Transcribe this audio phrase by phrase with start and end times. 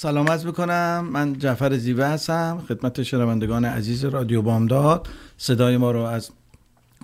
[0.00, 1.08] سلام عرض می‌کنم.
[1.12, 5.08] من جعفر زیوه هستم خدمت شنوندگان عزیز رادیو بامداد.
[5.36, 6.30] صدای ما رو از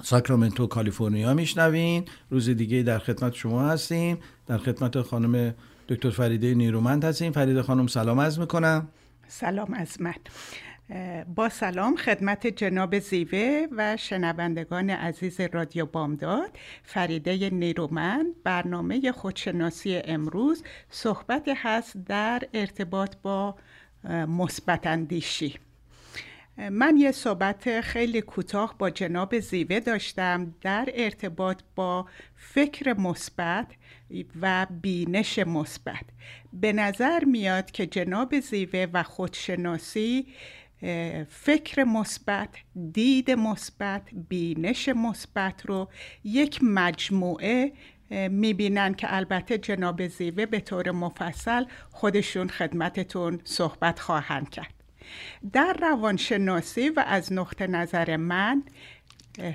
[0.02, 2.04] ساکرامنتو کالیفرنیا میشنوین.
[2.30, 4.18] روز دیگه در خدمت شما هستیم.
[4.46, 5.54] در خدمت خانم
[5.88, 7.32] دکتر فریده نیرومند هستیم.
[7.32, 8.88] فریده خانم سلام عرض می‌کنم.
[9.28, 10.14] سلام از من
[11.34, 16.50] با سلام خدمت جناب زیوه و شنوندگان عزیز رادیو بامداد.
[16.82, 23.54] فریده نیرومند برنامه خودشناسی امروز صحبت هست در ارتباط با
[24.28, 25.54] مثبت اندیشی.
[26.70, 33.66] من یه صحبت خیلی کوتاه با جناب زیوه داشتم در ارتباط با فکر مثبت
[34.40, 36.04] و بینش مثبت.
[36.52, 40.26] به نظر میاد که جناب زیوه و خودشناسی
[41.28, 42.48] فکر مثبت
[42.92, 45.88] دید مثبت بینش مثبت رو
[46.24, 47.72] یک مجموعه
[48.30, 54.74] می‌بینن که البته جناب زیوه به طور مفصل خودشون خدمتتون صحبت خواهند کرد.
[55.52, 58.62] در روانشناسی و از نقطه نظر من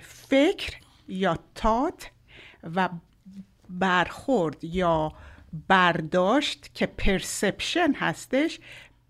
[0.01, 0.73] فکر
[1.07, 2.11] یا تات
[2.75, 2.89] و
[3.69, 5.13] برخورد یا
[5.67, 8.59] برداشت که پرسپشن هستش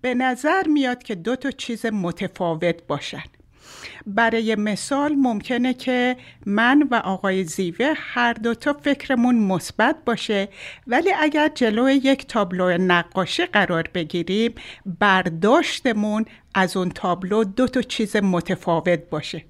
[0.02, 3.24] به نظر میاد که دو تا چیز متفاوت باشن.
[4.08, 10.50] برای مثال ممکنه که من و آقای زیوه هر دوتا فکرمون مثبت باشه
[10.88, 14.56] ولی اگر جلو یک تابلو نقاشی قرار بگیریم
[15.00, 19.46] برداشتمون از اون تابلو دو تا چیز متفاوت باشه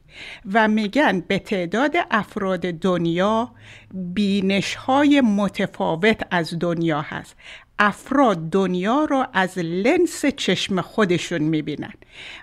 [0.53, 3.51] و میگن به تعداد افراد دنیا
[3.93, 7.35] بینش های متفاوت از دنیا هست.
[7.79, 11.93] افراد دنیا را از لنس چشم خودشون می‌بینن.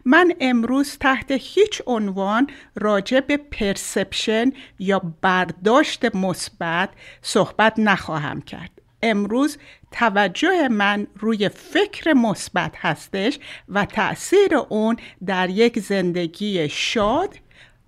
[0.05, 6.91] من امروز تحت هیچ عنوان راجع به پرسپشن یا برداشت مثبت
[7.23, 8.71] صحبت نخواهم کرد.
[9.03, 9.59] امروز
[9.93, 13.39] توجه من روی فکر مثبت هستش
[13.69, 14.97] و تأثیر اون
[15.27, 17.37] در یک زندگی شاد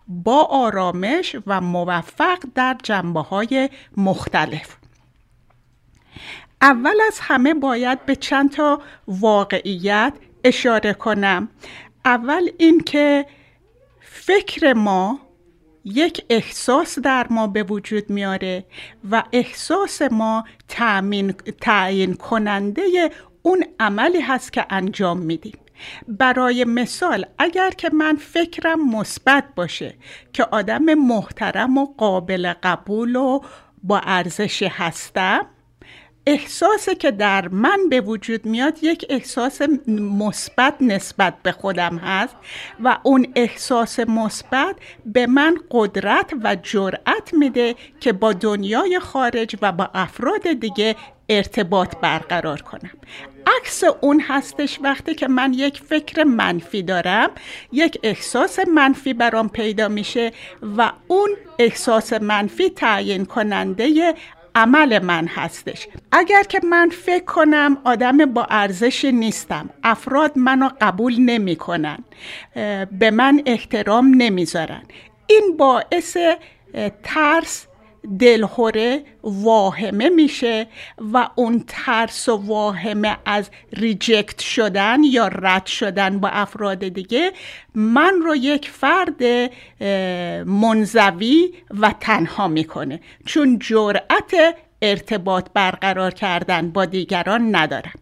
[0.09, 4.78] با آرامش و موفق در جنبه های مختلف.
[6.63, 10.13] اول از همه باید به چند تا واقعیت
[10.45, 11.49] اشاره کنم.
[12.05, 13.27] اول اینکه
[14.01, 15.21] فکر ما
[15.85, 18.65] یک احساس در ما به وجود میاره
[19.11, 20.45] و احساس ما
[21.61, 23.11] تعیین کننده
[23.43, 25.59] اون عملی هست که انجام میدیم.
[26.09, 29.95] برای مثال اگر که من فکرم مثبت باشه
[30.33, 33.41] که آدم محترم و قابل قبول و
[33.83, 35.47] با ارزشی هستم
[36.29, 42.37] احساسی که در من به وجود میاد یک احساس مثبت نسبت به خودم هست
[42.85, 49.73] و اون احساس مثبت به من قدرت و جرأت میده که با دنیای خارج و
[49.73, 50.97] با افراد دیگه
[51.29, 52.91] ارتباط برقرار کنم.
[53.57, 57.31] عکس اون هستش وقتی که من یک فکر منفی دارم
[57.73, 60.33] یک احساس منفی برام پیدا میشه
[60.77, 64.15] و اون احساس منفی تعیین کننده
[64.59, 65.89] عمل من هستش.
[66.13, 71.99] اگر که من فکر کنم آدم با ارزش نیستم افراد منو قبول نمی‌کنن
[72.99, 74.83] به من احترام نمی‌ذارن.
[75.27, 76.17] این باعث
[77.03, 77.67] ترس
[78.19, 80.67] دلخوره واهمه میشه
[81.13, 87.33] و اون ترس و واهمه از ریجکت شدن یا رد شدن با افراد دیگه
[87.75, 89.23] من رو یک فرد
[90.49, 93.01] منزوی و تنها می‌کنه.
[93.27, 94.35] چون جرأت
[94.83, 97.93] ارتباط برقرار کردن با دیگران ندارم.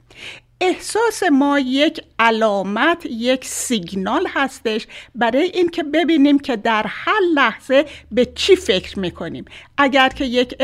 [0.60, 8.26] احساس ما یک علامت یک سیگنال هستش برای اینکه ببینیم که در هر لحظه به
[8.26, 9.44] چی فکر می‌کنیم.
[9.78, 10.54] اگر که یک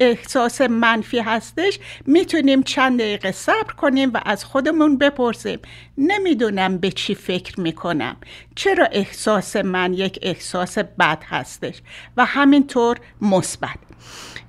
[0.00, 5.58] احساس منفی هستش می‌تونیم چند دقیقه صبر کنیم و از خودمون بپرسیم
[5.98, 8.16] نمی‌دونم به چی فکر می‌کنم.
[8.54, 11.74] چرا احساس من یک احساس بد هستش؟
[12.16, 13.91] و همینطور مثبت.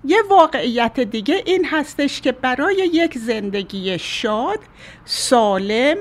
[0.05, 4.59] یه واقعیت دیگه این هستش که برای یک زندگی شاد،
[5.05, 5.97] سالم،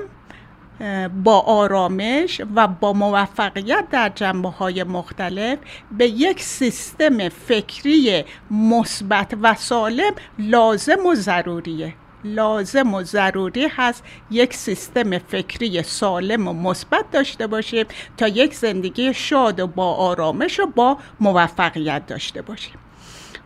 [1.23, 5.59] با آرامش و با موفقیت در جنبه های مختلف
[5.91, 11.93] به یک سیستم فکری مثبت و سالم لازم و ضروریه.
[12.23, 17.85] لازم و ضروری هست یک سیستم فکری سالم و مثبت داشته باشیم
[18.17, 22.82] تا یک زندگی شاد و با آرامش و با موفقیت داشته باشیم.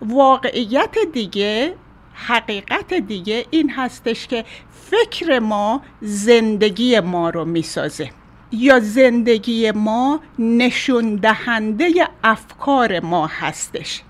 [0.02, 1.76] واقعیت دیگه
[2.14, 4.46] حقیقت دیگه این هستش که
[4.90, 8.10] فکر ما زندگی ما رو می‌سازه.
[8.52, 11.92] یا زندگی ما نشون دهنده
[12.24, 14.02] افکار ما هستش.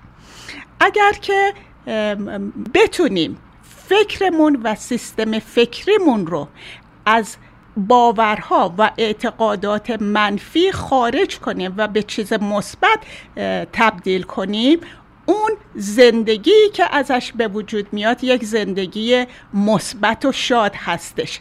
[0.80, 1.54] اگر که
[2.74, 3.38] بتونیم
[3.88, 6.48] فکرمون و سیستم فکریمون رو
[7.06, 7.36] از
[7.76, 12.98] باورها و اعتقادات منفی خارج کنیم و به چیز مثبت
[13.72, 14.80] تبدیل کنیم
[15.28, 21.40] اون زندگی که ازش به وجود میاد یک زندگی مثبت و شاد هستش.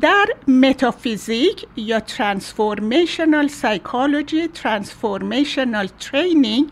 [0.00, 6.68] در متافیزیک یا ترانسفورمیشنال سایکولوژی ترانسفورمیشنال ترینینگ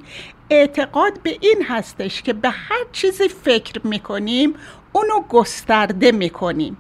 [0.51, 4.55] اعتقاد به این هستش که به هر چیزی فکر می‌کنیم
[4.93, 6.77] اونو گسترده می‌کنیم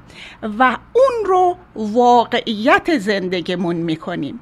[0.58, 4.40] و اون رو واقعیت زندگیمون می‌کنیم.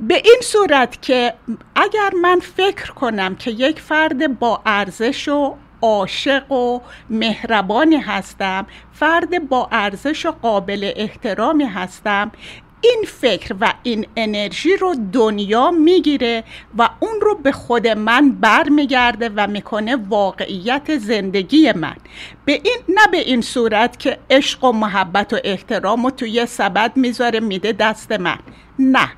[0.00, 1.34] به این صورت که
[1.74, 9.48] اگر من فکر کنم که یک فرد با ارزش و عاشق و مهربانی هستم فرد
[9.48, 12.32] با ارزش و قابل احترامی هستم
[12.80, 16.44] این فکر و این انرژی رو دنیا می‌گیره
[16.78, 21.96] و اون رو به خود من برمیگرده و می‌کنه واقعیت زندگی من.
[22.44, 26.96] به این نه به این صورت که عشق و محبت و احترام رو توی سبد
[26.96, 28.38] می‌ذاره میده دست من.
[28.78, 29.08] نه.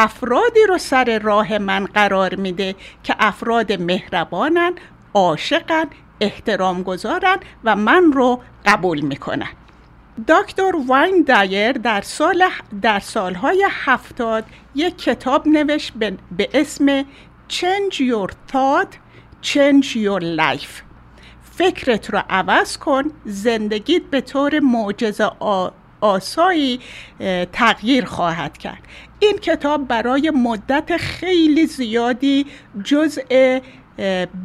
[0.00, 4.72] افرادی رو سر راه من قرار میده که افراد مهربانن
[5.14, 5.84] عاشقن
[6.20, 9.48] احترام گذارن و من رو قبول می‌کنن.
[10.28, 12.44] دکتر واین دایر در, سال
[12.82, 15.92] در سالهای هفتاد یک کتاب نوشت
[16.36, 17.02] به, اسم
[17.48, 18.92] Change Your Thought,
[19.42, 20.82] Change Your Life.
[21.52, 25.30] فکرت رو عوض کن زندگیت به طور معجزه
[26.00, 26.80] آسایی
[27.52, 28.82] تغییر خواهد کرد.
[29.18, 32.46] این کتاب برای مدت خیلی زیادی
[32.84, 33.58] جزء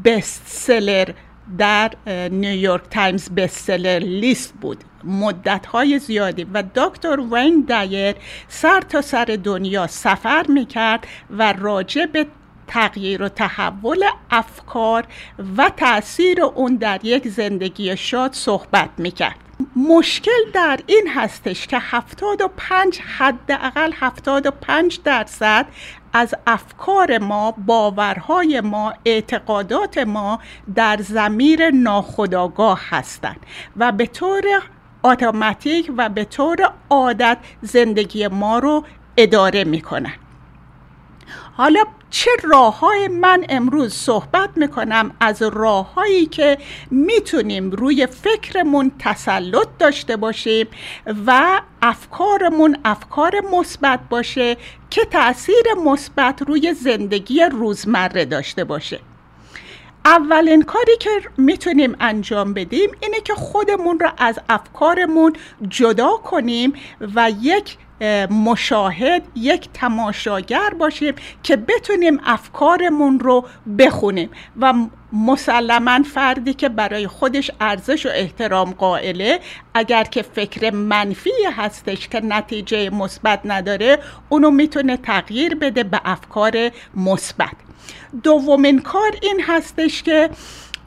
[0.06, 1.10] best seller
[1.58, 1.92] در
[2.32, 4.84] New York Times bestseller list بود.
[5.04, 6.44] مدت های زیادی.
[6.44, 8.16] و دکتر وین دایر
[8.48, 12.28] سر تا سر دنیا سفر می‌کرد و راجع به
[12.74, 15.04] تغییر و تحول افکار
[15.58, 19.36] و تاثیر اون در یک زندگی شاد صحبت می‌کرد.
[19.76, 25.66] مشکل در این هستش که 75 حداقل 75 درصد
[26.14, 30.40] از افکار ما باورهای ما اعتقادات ما
[30.76, 33.40] در زمیر ناخودآگاه هستند
[33.78, 34.44] و به طور
[35.04, 38.84] اتوماتیک و به طور عادت زندگی ما رو
[39.18, 40.14] اداره می‌کنن
[41.58, 46.58] حالا چه راه های من امروز صحبت می‌کنم از راههایی که
[46.92, 50.68] می‌تونیم روی فکرمون تسلط داشته باشیم
[51.28, 54.58] و افکارمون افکار مثبت باشه
[54.90, 59.00] که تاثیر مثبت روی زندگی روزمره داشته باشه.
[60.06, 65.34] اولین کاری که می‌تونیم انجام بدیم اینه که خودمون رو از افکارمون
[65.70, 66.74] جدا کنیم
[67.16, 67.78] و یک
[68.30, 73.46] مشاهد یک تماشاگر باشیم که بتونیم افکارمون رو
[73.80, 74.30] بخونیم
[74.62, 74.74] و
[75.14, 79.40] مسلما فردی که برای خودش ارزش و احترام قائله
[79.74, 84.00] اگر که فکر منفی هستش که نتیجه مثبت نداره
[84.30, 87.54] اونو می‌تونه تغییر بده به افکار مثبت.
[88.24, 90.30] دومین کار این هستش که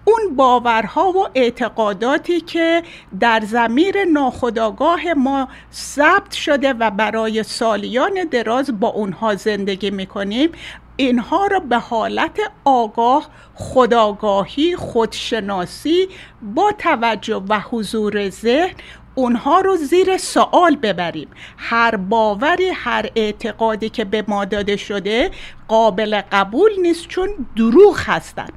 [0.08, 2.82] اون باورها و اعتقاداتی که
[3.20, 10.52] در زمیر ناخودآگاه ما ثبت شده و برای سالیان دراز با اونها زندگی می‌کنیم
[10.96, 16.08] اینها را به حالت آگاه خداگاهی خودشناسی
[16.42, 18.74] با توجه و حضور ذهن
[19.18, 21.28] اونها رو زیر سوال ببریم.
[21.56, 25.30] هر باوری هر اعتقادی که به ما داده شده
[25.68, 28.52] قابل قبول نیست چون دروغ هستند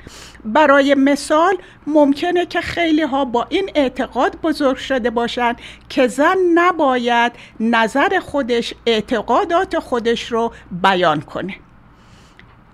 [0.46, 5.58] برای مثال ممکنه که خیلی ها با این اعتقاد بزرگ شده باشند
[5.90, 11.56] که زن نباید نظر خودش اعتقادات خودش رو بیان کنه.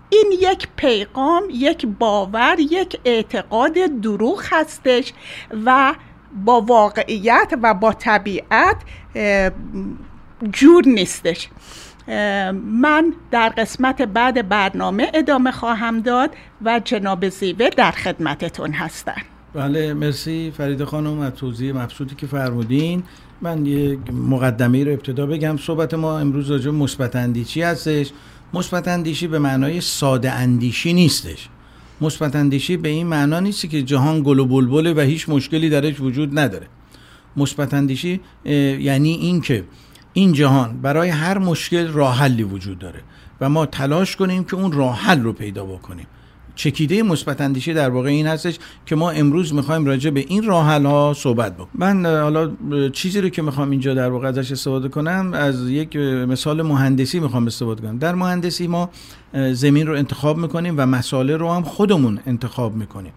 [0.10, 5.14] این یک پیغام یک باور یک اعتقاد دروغ هستش
[5.66, 5.94] و
[6.46, 8.78] با واقعیت و با طبیعت
[10.52, 11.50] جور نیستش.
[12.54, 16.30] من در قسمت بعد برنامه ادامه خواهم داد
[16.66, 19.22] و جناب زیوه در خدمتتون هستن.
[19.54, 20.54] بله مرسی.
[20.58, 23.04] فرید خانم از توضیح مبسوطی که فرمودین.
[23.42, 25.58] من یک مقدمه رو ابتدا بگم.
[25.58, 28.12] صحبت ما امروز راجع مثبت اندیشی هستش.
[28.54, 31.50] مثبت اندیشی به معنای ساده اندیشی نیستش.
[32.02, 36.02] مثبت اندیشی به این معنا نیست که جهان گل و بلبله و هیچ مشکلی درش
[36.02, 36.68] وجود نداره.
[37.38, 38.20] مثبت اندیشی
[38.80, 39.64] یعنی این که
[40.14, 43.02] این جهان برای هر مشکل راه حلی وجود داره
[43.42, 46.08] و ما تلاش کنیم که اون راه حل رو پیدا بکنیم.
[46.56, 50.66] چکیده مثبت اندیشی در واقع این هستش که ما امروز می‌خوایم راجع به این راه
[50.66, 51.70] ها صحبت بکنیم.
[51.74, 52.52] من حالا
[52.90, 57.48] چیزی رو که می‌خوام اینجا در واقع ازش استفاده کنم از یک مثال مهندسی می‌خوام
[57.48, 57.98] استفاده کنم.
[57.98, 58.90] در مهندسی ما
[59.52, 63.14] زمین رو انتخاب می‌کنیم و مساله رو هم خودمون انتخاب می‌کنیم.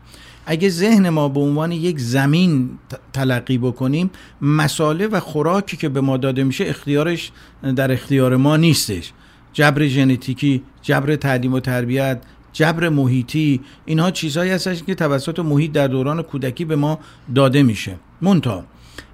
[0.46, 2.70] اگه ذهن ما به عنوان یک زمین
[3.12, 4.10] تلقی بکنیم
[4.42, 7.32] مساله و خوراکی که به ما داده میشه اختیارش
[7.76, 9.12] در اختیار ما نیستش.
[9.52, 12.20] جبر ژنتیکی جبر تعلیم و تربیت
[12.58, 16.98] جبر محیطی اینها چیزهایی هستش که توسط محیط در دوران کودکی به ما
[17.34, 17.96] داده میشه.
[18.22, 18.64] مونتا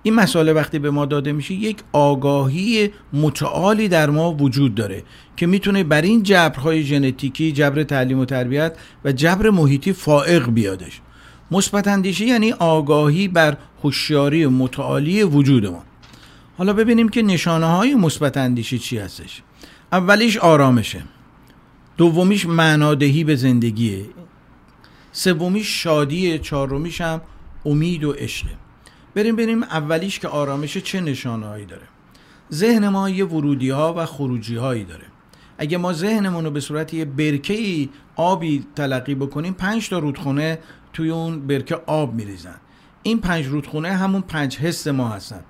[0.03, 5.03] این مسئله وقتی به ما داده میشه یک آگاهی متعالی در ما وجود داره
[5.37, 11.01] که می‌تونه بر این جبرهای ژنتیکی جبر تعلیم و تربیت و جبر محیطی فائق بیادش.
[11.51, 15.85] مثبت اندیشی یعنی آگاهی بر هوشیاری متعالی وجود ما.
[16.59, 19.43] حالا ببینیم که نشانه های مثبت اندیشی چی هستش.
[19.93, 21.03] اولیش آرامشه.
[21.97, 24.05] دومیش معنادهی به زندگیه.
[25.13, 27.21] سومیش شادی چهارمیش هم
[27.67, 28.51] امید و عشقه.
[29.15, 31.87] بریم بریم اولیش که آرامش چه نشانه هایی داره.
[32.53, 35.05] ذهن ما یه ورودی ها و خروجی هایی داره.
[35.59, 40.59] اگه ما ذهنمون رو به صورت یه برکه آبی تلقی بکنیم پنج تا رودخونه
[40.93, 42.57] توی اون برکه آب میریزن.
[43.03, 45.41] این پنج رودخونه همون پنج حس ما هستن.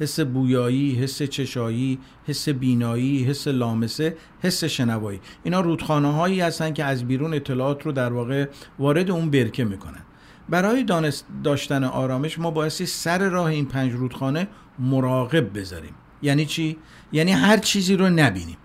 [0.00, 5.20] حس بویایی، حس چشایی، حس بینایی، حس لامسه، حس شنوایی.
[5.42, 10.02] اینا رودخانه هایی هستن که از بیرون اطلاعات رو در واقع وارد اون برکه می‌کنن.
[10.48, 15.94] برای دانست داشتن آرامش ما بایستی سر راه این پنج رودخانه مراقب بذاریم.
[16.22, 16.76] یعنی چی؟
[17.12, 18.56] یعنی هر چیزی رو نبینیم.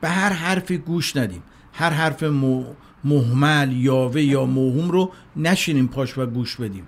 [0.00, 1.42] به هر حرفی گوش ندیم.
[1.72, 2.22] هر حرف
[3.04, 6.86] محمل یاوه یا موهوم رو نشینیم پاش و گوش بدیم.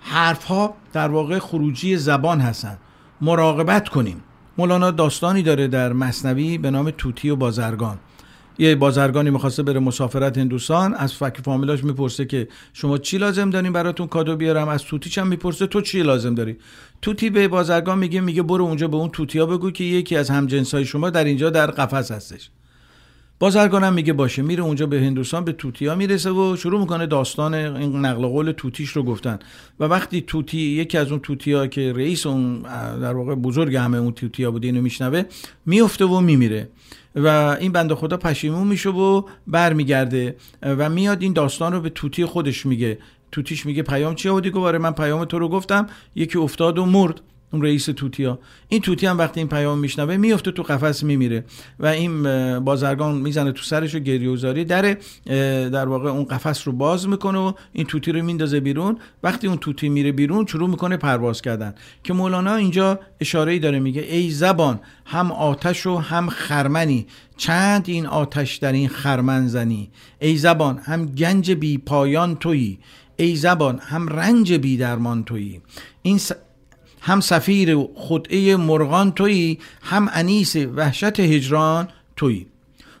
[0.00, 2.78] حرف ها در واقع خروجی زبان هستند
[3.20, 4.22] مراقبت کنیم.
[4.58, 7.98] مولانا داستانی داره در مصنوی به نام توتی و بازرگان.
[8.58, 13.72] یه بازرگانی می‌خواسته بره مسافرت هندوستان از فک فامیلاش می‌پرسه که شما چی لازم دارین
[13.72, 16.56] براتون کادو بیارم؟ از توتیش هم می‌پرسه؟ تو چی لازم داری؟
[17.02, 20.84] توتی به بازرگان میگه میگه برو اونجا به اون توتیا بگو که یکی از همجنسای
[20.84, 22.50] شما در اینجا در قفس هستش.
[23.38, 27.96] بازرگانم میگه باشه میره اونجا به هندوستان به توتیا می‌رسه و شروع می‌کنه داستان این
[27.96, 29.38] نقل قول توتیش رو گفتن.
[29.80, 32.62] و وقتی توتی یکی از اون توتیا که رئیس اون
[33.00, 35.22] در واقع بزرگ همه اون توتیا بود اینو میشنوه
[35.66, 36.68] میفته و میمیره.
[37.14, 37.26] و
[37.60, 40.36] این بنده خدا پشیمون میشه و برمیگرده.
[40.62, 42.98] و میاد این داستان رو به توتی خودش میگه.
[43.32, 45.86] توتیش میگه پیام چیه و دیگه من پیام تو رو گفتم.
[46.14, 47.20] یکی افتاد و مرد.
[47.52, 48.38] اون رئیس توتیا.
[48.68, 51.44] این توتی هم وقتی این پیام میشنوه میفته تو قفس میمیره.
[51.80, 52.22] و این
[52.58, 54.96] بازرگان می‌زنه تو سرش و گریوزاری در
[55.68, 58.98] در واقع اون قفس رو باز می‌کنه و این توتی رو میندازه بیرون.
[59.22, 61.74] وقتی اون توتی میره بیرون شروع می‌کنه پرواز کردن.
[62.04, 67.06] که مولانا اینجا اشاره ای داره میگه ای زبان هم آتش و هم خرمنی.
[67.36, 72.78] چند این آتش در این خرمن زنی؟ ای زبان هم گنج بی پایان تویی.
[73.16, 75.60] ای زبان هم رنج بی درمان تویی.
[76.02, 76.20] این
[77.06, 82.46] هم سفیر خدعه مرغان تویی هم انیس وحشت هجران تویی.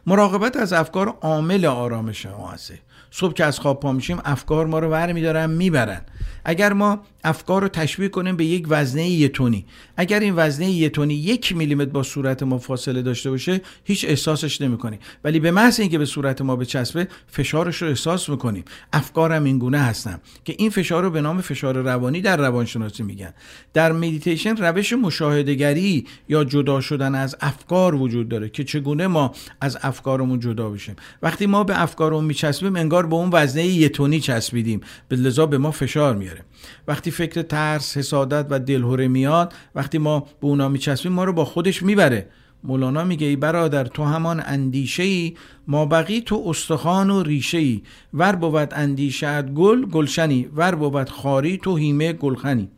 [0.06, 2.78] مراقبت از افکار عامل آرامش ما هسته
[3.18, 6.00] صبح که از خواب پا میشیم افکار ما رو ور میدارن می‌برن.
[6.44, 10.88] اگر ما افکار رو تشبیه کنیم به یک وزنه یه تونی اگر این وزنه یه
[10.88, 14.98] تونی یک میلیمتر با صورت ما فاصله داشته باشه هیچ احساسش نمی‌کنیم.
[15.24, 18.64] ولی به محض اینکه به صورت ما بچسبه فشارش رو احساس می‌کنیم.
[18.92, 23.34] افکارم این گونه هستن که این فشار رو به نام فشار روانی در روانشناسی میگن.
[23.74, 29.78] در مدیتیشن روش مشاهدهگری یا جدا شدن از افکار وجود داره که چگونه ما از
[29.82, 30.96] افکارمون جدا بشیم.
[31.22, 34.80] وقتی ما به افکارمون میچسبیم انگار به اون وزنه یه تونی چسبیدیم.
[35.08, 36.44] به لذا به ما فشار میاره.
[36.88, 41.44] وقتی فکر ترس حسادت و دلهوره میاد وقتی ما به اونا میچسبیم ما رو با
[41.44, 42.28] خودش می‌بره.
[42.64, 45.34] مولانا میگه ای برادر تو همان اندیشه ای
[45.68, 47.82] ما بقی تو استخوان و ریشه ای
[48.14, 50.48] ور بود اندیشت گل گلشنی.
[50.56, 52.68] ور بود خاری تو هیمه گلخنی.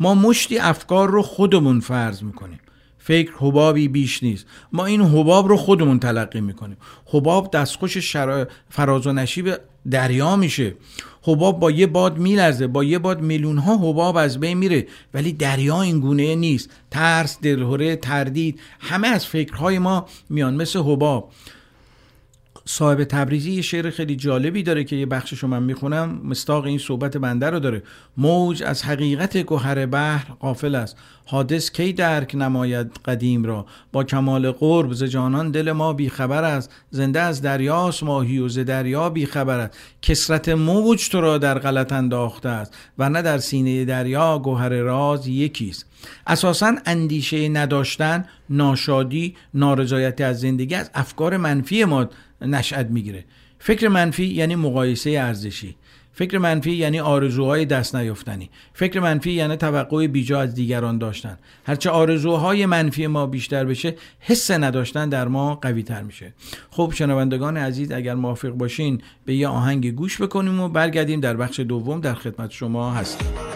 [0.00, 2.60] ما مشتی افکار رو خودمون فرض می‌کنیم.
[3.02, 4.46] فکر حبابی بیش نیست.
[4.72, 6.76] ما این حباب رو خودمون تلقی می‌کنیم.
[7.06, 8.46] حباب دستخوش شرا...
[8.68, 9.54] فراز و نشیب
[9.90, 10.74] دریا میشه.
[11.22, 12.66] حباب با یه باد میلرزه.
[12.66, 14.86] با یه باد میلیون ها حباب از بین میره.
[15.14, 16.70] ولی دریا این گونه نیست.
[16.90, 20.54] ترس دلهوره تردید همه از فکرهای ما میان.
[20.54, 21.32] مثل حباب.
[22.72, 26.20] صاحب تبریزی یه شعر خیلی جالبی داره که یه بخششو من می‌خونم.
[26.24, 27.82] مستاق این صحبت بنده رو داره.
[28.16, 30.96] موج از حقیقت گوهر بحر قافل است.
[31.26, 36.70] حادث کی درک نماید قدیم را؟ با کمال قرب ز جانان دل ما بیخبر است.
[36.90, 39.78] زنده از دریاست ماهی و ز دریا بیخبر است.
[40.02, 42.74] کسرت موج تو را در غلط انداخته است.
[42.98, 45.86] و نه در سینه دریا گوهر راز یکیست.
[46.26, 52.08] اساسا اندیشه نداشتن ناشادی نارضایتی از زندگی از افکار منفی ما
[52.40, 53.24] نشأت می‌گیره.
[53.58, 55.76] فکر منفی یعنی مقایسه ارزشی.
[56.12, 58.50] فکر منفی یعنی آرزوهای دست نیافتنی.
[58.74, 61.38] فکر منفی یعنی توقع بیجا از دیگران داشتن.
[61.66, 66.34] هرچه آرزوهای منفی ما بیشتر بشه حس نداشتن در ما قوی تر میشه.
[66.70, 71.60] خب شنوندگان عزیز اگر موافق باشین به یه آهنگ گوش بکنیم و برگردیم در بخش
[71.60, 73.49] دوم در خدمت شما هستیم.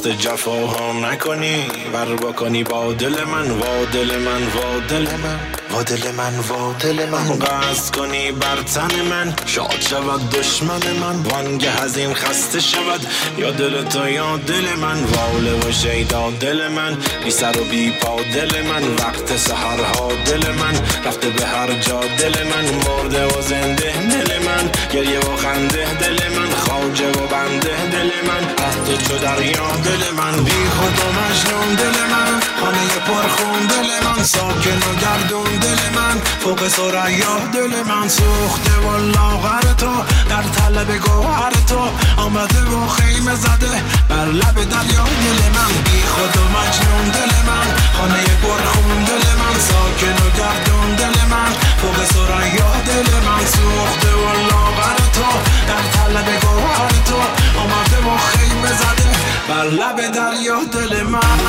[0.00, 5.59] قصد جفاها نکنی بر بکنی با دل من وا دل من وا دل من.
[5.72, 11.16] وا دل من وا دل من قصد کنی بر تن من شاد شود دشمن من
[11.22, 13.06] وانگه از این خسته شود
[13.38, 17.90] یا دل تو یا دل من واله و شیدا دل من بی سر و بی
[17.90, 20.74] پا دل من وقت سهرها دل من
[21.04, 26.18] رفته به هر جا دل من مرده و زنده دل من گریه و خنده دل
[26.36, 31.06] من خواجه و بنده دل من از تو چو دریا دل من بی خود و
[31.20, 36.16] مجنون دل من خانه پرخون دل من ساکن و گردون دل من.
[36.42, 39.94] فوق سریا دل من سوخته و لاغر تو.
[40.30, 41.80] در طلب گوهر تو
[42.16, 43.74] آمده و خیمه زده
[44.08, 45.04] بر لب دریا.
[45.24, 47.68] دل من بی خود و مجنون دل من.
[47.96, 49.56] خانه پرخون دل من.
[49.68, 51.52] ساکن و گردون دل من.
[51.80, 55.30] فوق سریا دل من سوخته و لاغر تو.
[55.68, 57.20] در طلب گوهر تو
[57.60, 59.10] آمده و خیمه زده
[59.48, 60.64] بر لب دریا.
[60.72, 61.40] دل من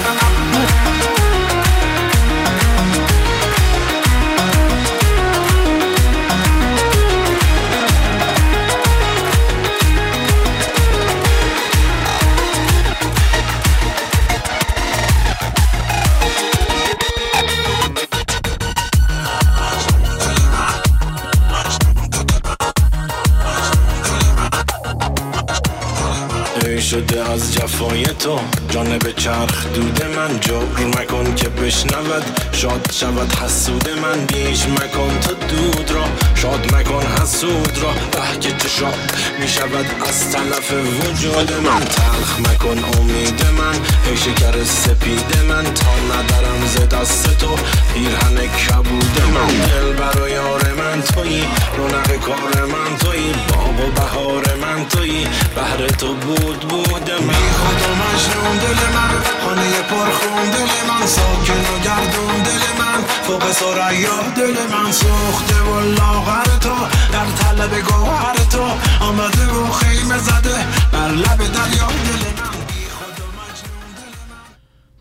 [26.91, 28.39] شده از جفای تو.
[28.69, 32.23] جانب چرخ دود من جبر مکن که بشنود.
[32.51, 34.25] شاد شود حسود من.
[34.25, 36.03] بیش مکن تو دود را.
[36.41, 41.79] شاد مکن حسود را به که شاد می شود از طلف وجود من.
[41.79, 43.75] تلخ مکن امید من.
[44.05, 45.63] ای شکر سپید من.
[45.63, 47.55] تا ندارم ز دست تو
[47.93, 49.47] پیرهن کبود من.
[49.47, 51.43] دل برای یار من تویی.
[51.77, 53.33] رونق کار من تویی.
[53.49, 55.27] باغ و بهار من تویی.
[55.55, 57.33] بهر تو بود بود من.
[57.59, 59.30] خود و مجنون دل من.
[59.43, 62.43] خانه پرخون دل من ساکن و گردون.
[62.43, 66.75] دل من فوق سریا دل من سوخته و لاغر تو.
[67.13, 68.63] در طلب گوهر تو
[69.05, 70.55] آمده و خیمه زده.
[70.93, 72.51] بر لب دریا دل من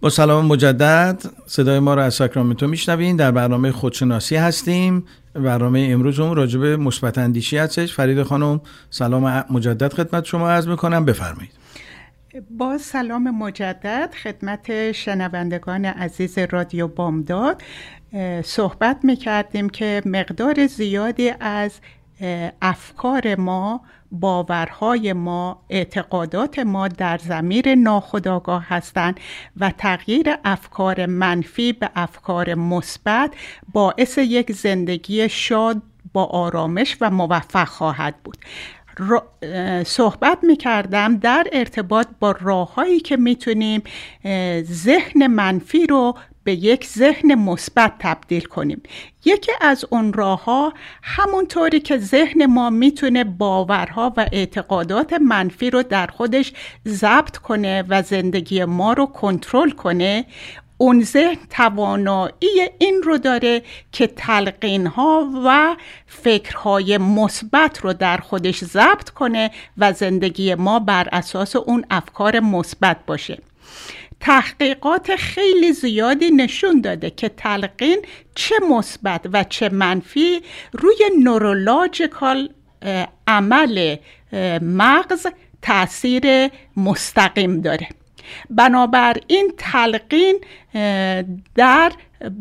[0.00, 1.22] با سلام مجدد.
[1.46, 3.16] صدای ما رو از ساکرامنتو میشنوین.
[3.16, 5.04] در برنامه خودشناسی هستیم.
[5.34, 7.94] برنامه امروز هم راجب مثبت اندیشی هستش.
[7.94, 11.04] فرید خانم سلام مجدد خدمت شما عرض می‌کنم.
[11.04, 11.59] بفرمایید.
[12.50, 17.62] با سلام مجدد خدمت شنوندگان عزیز رادیو بامداد
[18.44, 21.72] صحبت می‌کردیم که مقدار زیادی از
[22.62, 23.80] افکار ما
[24.12, 29.20] باورهای ما اعتقادات ما در زمیر ناخودآگاه هستند
[29.56, 33.34] و تغییر افکار منفی به افکار مثبت
[33.72, 38.38] باعث یک زندگی شاد با آرامش و موفق خواهد بود.
[39.86, 43.82] صحبت می کردم در ارتباط با راههایی که می‌تونیم
[44.62, 48.82] ذهن منفی رو به یک ذهن مثبت تبدیل کنیم.
[49.24, 50.72] یکی از اون راه ها
[51.02, 56.52] همونطوری که ذهن ما می‌تونه باورها و اعتقادات منفی رو در خودش
[56.88, 60.24] ضبط کنه و زندگی ما رو کنترل کنه
[60.80, 63.62] اون ذهن توانایی این رو داره
[63.92, 71.08] که تلقین ها و فکرهای مثبت رو در خودش ضبط کنه و زندگی ما بر
[71.12, 73.38] اساس اون افکار مثبت باشه.
[74.20, 77.98] تحقیقات خیلی زیادی نشون داده که تلقین
[78.34, 80.40] چه مثبت و چه منفی
[80.72, 82.48] روی نورولوژیکال
[83.26, 83.96] عمل
[84.62, 85.26] مغز
[85.62, 87.88] تاثیر مستقیم داره.
[88.50, 90.40] بنابراین تلقین
[91.54, 91.92] در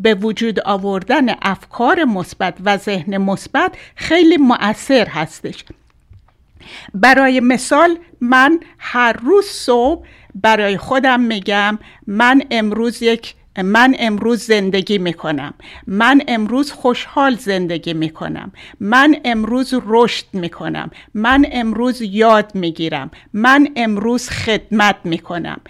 [0.02, 5.66] به وجود آوردن افکار مثبت و ذهن مثبت خیلی مؤثر هستش.
[6.94, 14.98] برای مثال من هر روز صبح برای خودم میگم من امروز یک من امروز زندگی
[14.98, 15.54] می‌کنم.
[15.88, 18.52] من امروز خوشحال زندگی می‌کنم.
[18.80, 20.92] من امروز رشد می‌کنم.
[21.14, 23.12] من امروز یاد می‌گیرم.
[23.34, 25.62] من امروز خدمت می‌کنم.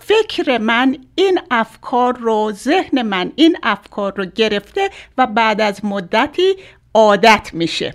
[0.00, 6.56] فکر من این افکار رو ذهن من این افکار رو گرفته و بعد از مدتی
[6.94, 7.94] عادت میشه.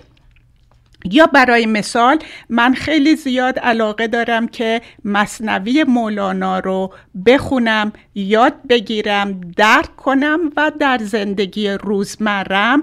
[1.04, 6.92] یا برای مثال من خیلی زیاد علاقه دارم که مثنوی مولانا رو
[7.26, 12.82] بخونم یاد بگیرم درک کنم و در زندگی روزمرم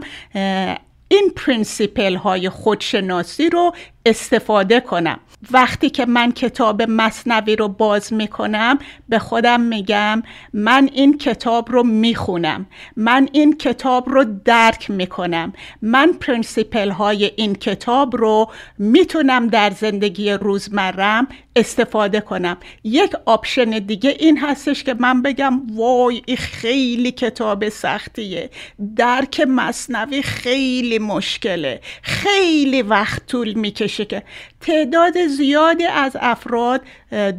[1.07, 3.73] این principle های خودشناسی رو
[4.05, 5.19] استفاده کنم.
[5.51, 10.23] وقتی که من کتاب مثنوی رو باز می‌کنم به خودم میگم
[10.53, 12.65] من این کتاب رو می‌خونم.
[12.95, 15.53] من این کتاب رو درک می‌کنم.
[15.81, 22.57] من principle های این کتاب رو می‌تونم در زندگی روزمرم استفاده کنم.
[22.83, 28.49] یک option دیگه این هستش که من بگم وای این خیلی کتاب سختیه.
[28.95, 31.81] درک مثنوی خیلی مشکله.
[32.01, 34.23] خیلی وقت طول می‌کشه که
[34.61, 36.81] تعداد زیادی از افراد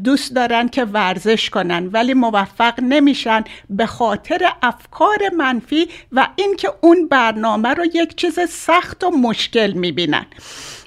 [0.04, 7.08] دوست دارن که ورزش کنن ولی موفق نمیشن به خاطر افکار منفی و اینکه اون
[7.08, 10.26] برنامه رو یک چیز سخت و مشکل می‌بینن.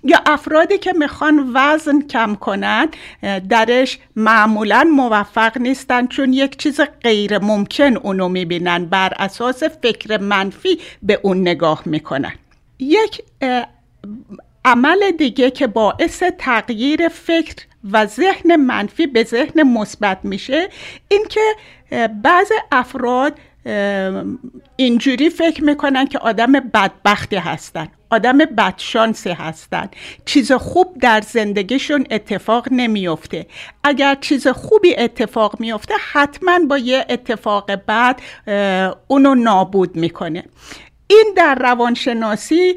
[0.05, 2.87] یا افرادی که می‌خوان وزن کم کنن
[3.49, 10.79] درش معمولا موفق نیستن چون یک چیز غیر ممکن اونو می‌بینن بر اساس فکر منفی
[11.03, 12.33] به اون نگاه می‌کنن.
[12.79, 13.21] یک
[14.65, 17.55] عمل دیگه که باعث تغییر فکر
[17.91, 20.69] و ذهن منفی به ذهن مثبت میشه
[21.07, 21.41] اینکه
[22.23, 23.33] بعض افراد
[24.75, 27.87] اینجوری فکر می‌کنن که آدم بدبختی هستن.
[28.09, 29.89] آدم بدشانسی هستن.
[30.25, 33.47] چیز خوب در زندگیشون اتفاق نمیافته.
[33.83, 38.19] اگر چیز خوبی اتفاق میافته حتما با یه اتفاق بد
[39.07, 40.43] اونو نابود می‌کنه.
[41.07, 42.75] این در روانشناسی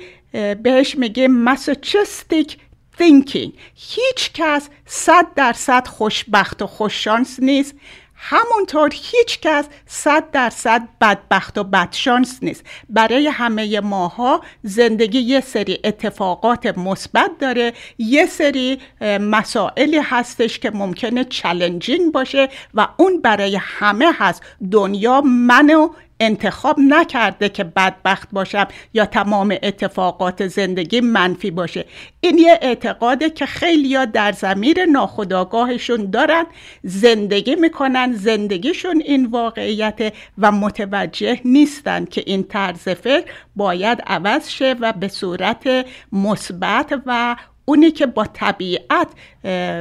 [0.63, 2.57] بهش میگه masochistic
[2.99, 3.51] thinking.
[3.75, 7.75] هیچ کس صد درصد خوشبخت و خوششانس نیست.
[8.21, 12.65] همونطور هیچ کس صد درصد بدبخت و بدشانس نیست.
[12.89, 17.73] برای همه ماها زندگی یه سری اتفاقات مثبت داره.
[17.99, 18.79] یه سری
[19.21, 24.43] مسائلی هستش که ممکنه challenging باشه و اون برای همه هست.
[24.71, 25.89] دنیا منو
[26.21, 31.85] انتخاب نکرده که بدبخت باشم یا تمام اتفاقات زندگی منفی باشه.
[32.21, 36.47] این یه اعتقاده که خیلی در زمیر ناخداگاهشون دارن
[36.83, 43.25] زندگی می‌کنن زندگیشون این واقعیت و متوجه نیستن که این طرز فکر
[43.57, 47.37] باید عوض شه و به صورت مثبت و
[47.69, 49.09] اونی که با طبیعت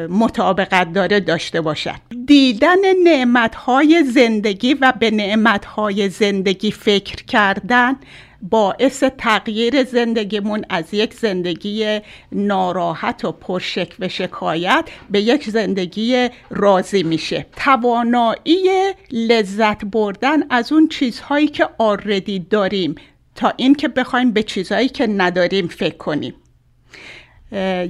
[0.10, 1.96] مطابقت داره داشته باشن
[2.26, 7.96] دیدن نعمتهای زندگی و به نعمتهای زندگی فکر کردن
[8.42, 12.00] باعث تغییر زندگیمون از یک زندگی
[12.32, 17.46] ناراحت و پرشک و شکایت به یک زندگی راضی میشه.
[17.56, 18.70] توانایی
[19.12, 22.96] لذت بردن از اون چیزهایی که آردی داریم
[23.36, 26.34] تا اینکه بخوایم به چیزهایی که نداریم فکر کنیم.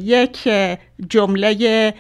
[0.02, 0.50] یک
[1.10, 1.94] جمله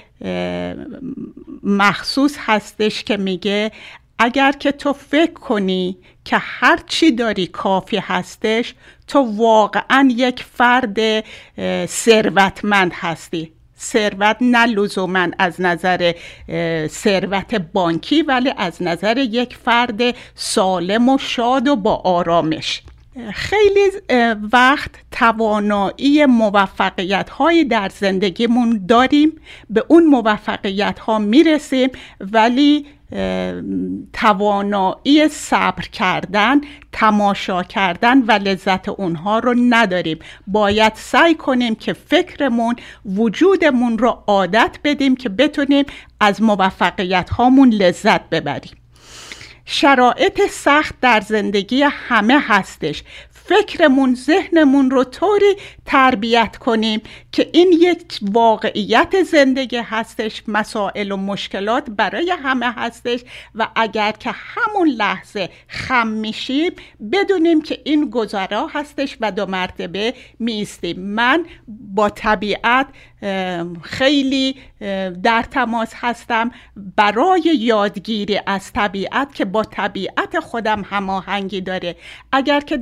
[1.63, 3.71] مخصوص هستش که میگه
[4.19, 8.73] اگر که تو فکر کنی که هر چی داری کافی هستش
[9.07, 11.25] تو واقعا یک فرد
[11.85, 13.51] ثروتمند هستی.
[13.79, 16.13] ثروت نه لزوما از نظر
[16.87, 20.01] ثروت بانکی ولی از نظر یک فرد
[20.35, 22.81] سالم و شاد و با آرامش.
[23.33, 23.91] خیلی
[24.53, 32.85] وقت توانایی موفقیت هایی در زندگیمون داریم به اون موفقیت ها می‌رسیم ولی
[34.13, 40.19] توانایی صبر کردن تماشا کردن و لذت اونها رو نداریم.
[40.47, 42.75] باید سعی کنیم که فکرمون
[43.05, 45.85] وجودمون رو عادت بدیم که بتونیم
[46.19, 48.75] از موفقیت هامون لذت ببریم.
[49.69, 53.03] شرایط سخت در زندگی همه هستش.
[53.31, 57.01] فکرمون ذهنمون رو طوری تربیت کنیم
[57.37, 63.19] که این یک واقعیت زندگی هستش مسائل و مشکلات برای همه هستش
[63.55, 66.71] و اگر که همون لحظه خم میشیم
[67.11, 72.87] بدونیم که این گذرا هستش و دو مرتبه میستیم من با طبیعت
[73.81, 74.55] خیلی
[75.23, 76.51] در تماس هستم.
[76.95, 81.95] برای یادگیری از طبیعت که با طبیعت خودم هماهنگی داره.
[82.31, 82.77] اگر که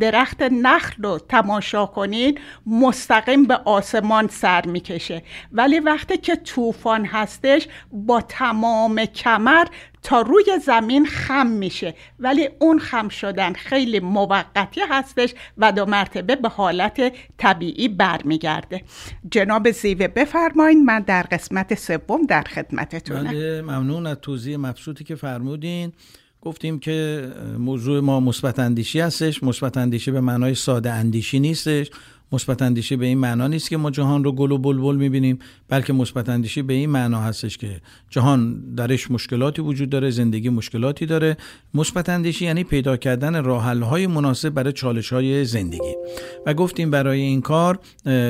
[0.00, 3.93] درخت نخل رو تماشا کنید مستقیم به آسمان
[4.30, 5.22] سر می‌کشه.
[5.52, 9.64] ولی وقتی که طوفان هستش با تمام کمر
[10.02, 11.94] تا روی زمین خم میشه.
[12.18, 18.82] ولی اون خم شدن خیلی موقتی هستش و دو مرتبه به حالت طبیعی برمیگرده.
[19.30, 23.24] جناب زیوه بفرمایید من در قسمت سوم در خدمتتونم.
[23.24, 25.92] بله ممنون از توضیح مبسوطی که فرمودین.
[26.40, 27.28] گفتیم که
[27.58, 29.42] موضوع ما مثبت اندیشی هستش.
[29.42, 31.90] مثبت اندیشی به معنای ساده اندیشی نیستش.
[32.34, 35.92] مثبت اندیشی به این معنا نیست که ما جهان رو گل و بلبل می‌بینیم بلکه
[35.92, 41.36] مثبت اندیشی به این معنا هستش که جهان درش مشکلاتی وجود داره زندگی مشکلاتی داره.
[41.74, 45.94] مثبت اندیشی یعنی پیدا کردن راه های مناسب برای چالش های زندگی.
[46.46, 47.78] و گفتیم برای این کار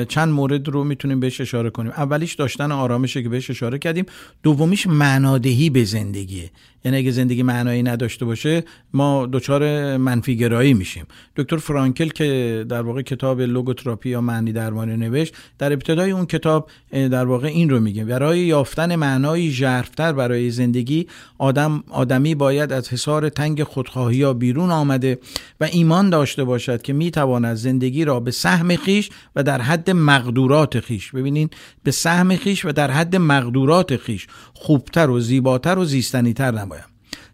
[0.07, 1.91] چند مورد رو می‌تونیم بهش اشاره کنیم.
[1.91, 4.05] اولیش داشتن آرامشه که بهش اشاره کردیم.
[4.43, 6.51] دومیش معنادهی به زندگیه.
[6.85, 11.05] یعنی اگه زندگی معنایی نداشته باشه ما دچار منفی گرایی میشیم.
[11.35, 16.69] دکتر فرانکل که در واقع کتاب لوگوتراپی یا معنی درمانی نوشت در ابتدای اون کتاب
[16.91, 22.89] در واقع این رو میگه برای یافتن معنایی ژرفتر برای زندگی آدم آدمی باید از
[22.89, 25.19] حصار تنگ خودخواهی یا بیرون آمده
[25.61, 30.79] و ایمان داشته باشد که می‌تواند زندگی را به سهم خیش و در حد مقدورات
[30.79, 31.49] خیش ببینین
[31.83, 36.74] به سهم خیش و در حد مقدورات خیش خوبتر و زیباتر و زیستنیتر نماید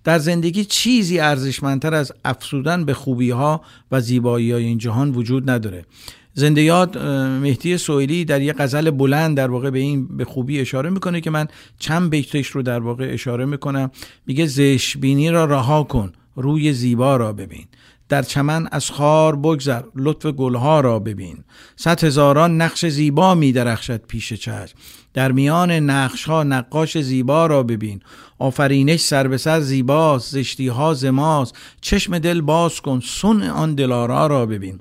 [0.03, 3.61] در زندگی چیزی ارزشمندتر از افسودن به خوبی ها
[3.91, 5.85] و زیبایی های این جهان وجود نداره.
[6.33, 6.97] زنده یاد
[7.41, 11.29] مهدی سویلی در یه غزل بلند در واقع به این به خوبی اشاره می‌کنه که
[11.29, 11.47] من
[11.79, 13.91] چند بیتش رو در واقع اشاره می‌کنم.
[14.27, 17.65] میگه زشبینی را رها کن روی زیبا را ببین.
[18.09, 21.37] در چمن از خار بگذر لطف گلها را ببین.
[21.75, 24.75] صد هزاران نقش زیبا می درخشد پیش چشم.
[25.13, 28.01] در میان نقش ها نقاش زیبا را ببین.
[28.39, 34.27] آفرینش سر به سر زیباست زشتی ها زماست چشم دل باز کن سن آن دلارا
[34.27, 34.79] را ببین.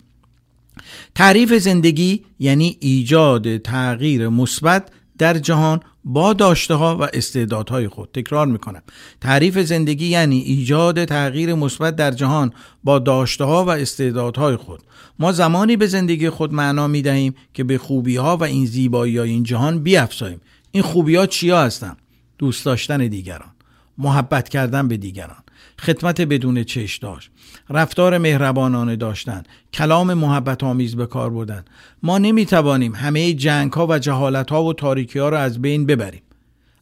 [1.14, 4.88] تعریف زندگی یعنی ایجاد تغییر مثبت
[5.18, 8.82] در جهان با داشته ها و استعدادهای خود تکرار می‌کنم.
[9.20, 12.52] تعریف زندگی یعنی ایجاد تغییر مثبت در جهان
[12.84, 14.80] با داشته ها و استعدادهای خود.
[15.18, 19.30] ما زمانی به زندگی خود معنا می‌دهیم که به خوبی ها و این زیبایی های
[19.30, 20.40] این جهان بیافزاییم.
[20.70, 21.96] این خوبی ها چیا هستن؟
[22.38, 23.50] دوست داشتن دیگران.
[23.98, 25.42] محبت کردن به دیگران.
[25.78, 27.30] خدمت بدون چش داشت.
[27.70, 31.64] رفتار مهربانانه داشتن کلام محبت آمیز به کار بردن
[32.02, 35.86] ما نمی توانیم همه جنگ ها و جهالت ها و تاریکی ها را از بین
[35.86, 36.22] ببریم.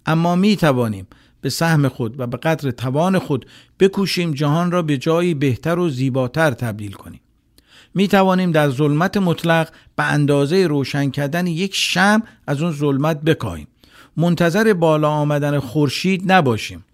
[0.06, 1.06] اما می توانیم
[1.40, 3.46] به سهم خود و به قدر توان خود
[3.80, 7.20] بکوشیم جهان را به جایی بهتر و زیباتر تبدیل کنیم.
[7.94, 13.68] می توانیم در ظلمت مطلق به اندازه روشن کردن یک شم از اون ظلمت بکاهیم.
[14.16, 16.84] منتظر بالا آمدن خورشید نباشیم.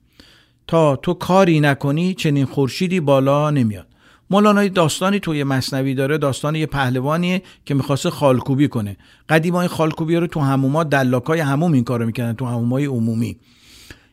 [0.67, 3.87] تا تو کاری نکنی چنین خورشیدی بالا نمیاد.
[4.31, 8.97] مولانا داستانی توی مصنوی داره داستان یه پهلوانیه که می‌خواسته خالکوبی کنه.
[9.29, 13.37] قدیما این خالکوبی رو تو هموما دلاکای هموم این کارو می‌کنن تو همومای عمومی.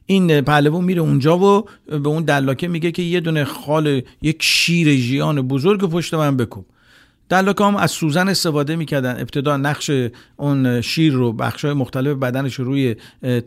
[0.06, 4.96] این پهلوان میره اونجا و به اون دلاکه میگه که یه دونه خال یک شیر
[4.96, 6.66] ژیان بزرگ پشت من بکوب.
[7.32, 9.12] دلاکه هم از سوزن استفاده می‌کردن.
[9.12, 9.92] ابتدا نقش
[10.38, 12.96] اون شیر رو بخشای مختلف بدنش رو روی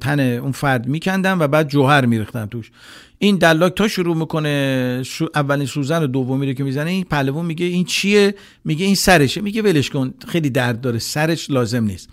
[0.00, 2.70] تن اون فرد میکندن و بعد جوهر میریختن توش.
[3.18, 5.02] این دلاک تا شروع می‌کنه
[5.34, 9.40] اولین سوزن و دومی رو که می‌زنه این پهلوان میگه این چیه؟ میگه این سرشه.
[9.40, 10.98] میگه ولش کن خیلی درد داره.
[10.98, 12.08] سرش لازم نیست.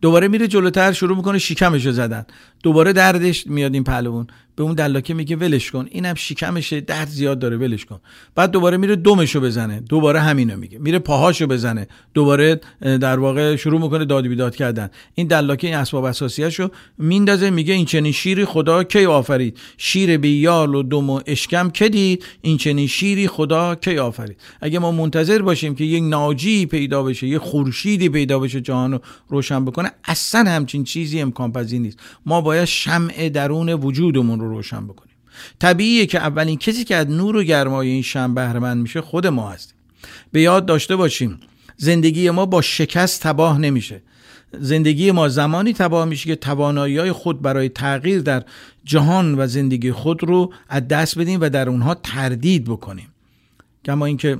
[0.00, 2.26] دوباره میره جلوتر شروع می‌کنه شکمش رو زدن.
[2.62, 4.26] دوباره دردش میاد این پهلوان.
[4.56, 5.86] به اون دلاکه میگه ولش کن.
[5.90, 8.00] اینم شکمشه درد زیاد داره ولش کن.
[8.34, 9.80] بعد دوباره میره دومشو بزنه.
[9.80, 10.78] دوباره همینو میگه.
[10.78, 11.86] میره پاهاشو بزنه.
[12.14, 14.90] دوباره در واقع شروع می‌کنه داد بیداد کردن.
[15.14, 16.68] این دلاکه این اسباب اساسیاشو
[16.98, 19.58] میندازه میگه این چنین شیری خدا کی آفرید.
[19.78, 24.78] شیر بیال و دم و اشکم که دید؟ این چنین شیری خدا کی آفرید؟ اگه
[24.78, 29.64] ما منتظر باشیم که یک ناجی پیدا بشه یه خورشیدی پیدا بشه جهان رو روشن
[29.64, 31.98] بکنه اصلا همچین چیزی امکان پذیر نیست.
[32.26, 35.14] ما باید شمع درون وجودمون رو روشن بکنیم.
[35.58, 39.50] طبیعیه که اولین کسی که از نور و گرمای این شم بهره میشه خود ما
[39.50, 39.76] هستیم.
[40.32, 41.40] به یاد داشته باشیم
[41.76, 44.02] زندگی ما با شکست تباه نمیشه.
[44.60, 48.44] زندگی ما زمانی تباه میشه که توانایی های خود برای تغییر در
[48.84, 53.08] جهان و زندگی خود رو از دست بدیم و در اونها تردید بکنیم.
[53.84, 54.38] کما اینکه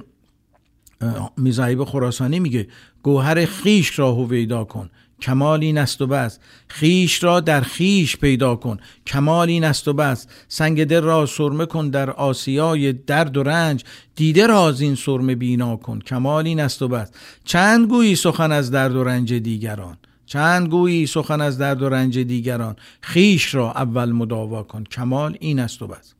[1.36, 2.68] میزایب خراسانی میگه
[3.02, 4.90] گوهر خیش را هویدا کن.
[5.22, 6.38] کمال این است و بس.
[6.68, 8.78] خیش را در خیش پیدا کن.
[9.06, 10.26] کمال این است و بس.
[10.48, 13.84] سنگ دل را سرمه کن در آسیای درد و رنج.
[14.16, 15.98] دیده را از این سرمه بینا کن.
[15.98, 17.10] کمال این است و بس.
[17.44, 22.18] چند گویی سخن از درد و رنج دیگران؟ چند گویی سخن از درد و رنج
[22.18, 24.84] دیگران؟ خیش را اول مداوا کن.
[24.84, 26.14] کمال این است و بس.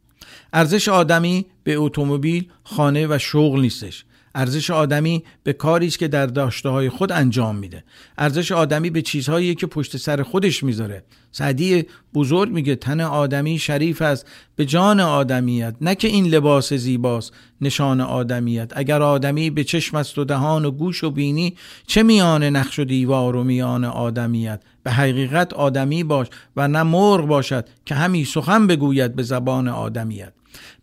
[0.52, 4.04] ارزش آدمی به اتومبیل خانه و شغل نیستش.
[4.34, 7.84] ارزش آدمی به کاری است که در داشته های خود انجام میده.
[8.18, 11.04] ارزش آدمی به چیزهایی که پشت سر خودش می‌ذاره.
[11.32, 14.26] سعدی بزرگ میگه تن آدمی شریف است.
[14.56, 17.32] به جان آدمیت نه که این لباس زیباست.
[17.60, 22.44] نشان آدمیت اگر آدمی به چشم است و دهان و گوش و بینی چه میان
[22.44, 27.94] نقش و دیوار و میان آدمیت؟ به حقیقت آدمی باش و نه مرغ باشد که
[27.94, 30.32] همی سخن بگوید به زبان آدمیت.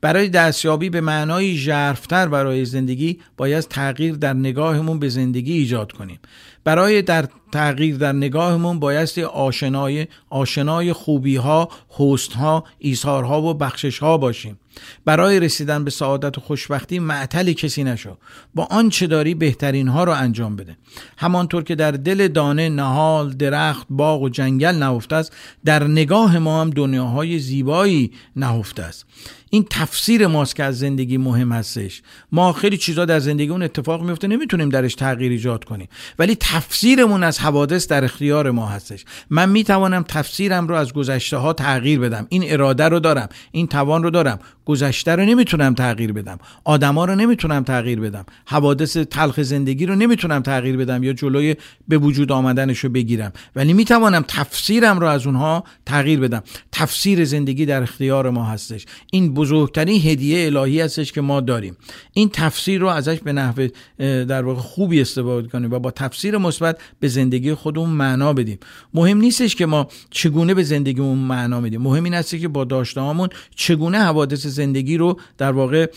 [0.01, 6.19] برای دستیابی به معنای ژرفتر برای زندگی باید تغییر در نگاهمون به زندگی ایجاد کنیم.
[6.63, 13.53] برای در تغییر در نگاهمون بایستی آشنای آشنای خوبی ها حسن ها ایثار ها و
[13.53, 14.59] بخشش ها باشیم.
[15.05, 18.17] برای رسیدن به سعادت و خوشبختی معطل کسی نشو.
[18.55, 20.77] با آنچه داری بهترین ها رو انجام بده.
[21.17, 25.33] همانطور که در دل دانه نهال درخت باغ و جنگل نهفته است
[25.65, 29.05] در نگاه ما هم دنیاهای زیبایی نهفته است.
[29.49, 32.01] این تفسیر ماست که از زندگی مهم هستش.
[32.31, 35.87] ما خیلی چیزا در زندگی اون اتفاق میفته نمی‌تونیم درش تغییر ایجاد کنیم.
[36.19, 39.05] ولی تفسیرمون از حوادث در اختیار ما هستش.
[39.29, 42.25] من می‌توانم تفسیرم رو از گذشته ها تغییر بدم.
[42.29, 43.29] این اراده رو دارم.
[43.51, 44.39] این توان رو دارم.
[44.65, 46.39] گذشته رو نمی‌تونم تغییر بدم.
[46.63, 48.25] آدما رو نمی‌تونم تغییر بدم.
[48.45, 51.55] حوادث تلخ زندگی رو نمی‌تونم تغییر بدم یا جلوی
[51.87, 53.33] به وجود آمدنش رو بگیرم.
[53.55, 56.43] ولی می‌توانم تفسیرم رو از اونها تغییر بدم.
[56.71, 58.85] تفسیر زندگی در اختیار ما هستش.
[59.11, 61.77] این بزرگترین هدیه الهی هستش که ما داریم.
[62.13, 63.67] این تفسیر رو ازش به نحو
[63.99, 68.57] در واقع خوبی استفاده کنیم و با تفسیر مثبت به زندگی خودمون معنا بدیم.
[68.93, 73.29] مهم نیستش که ما چگونه به زندگیمون معنا بدیم مهم این است که با داشتهامون
[73.55, 75.87] چگونه حوادث زندگی رو در واقع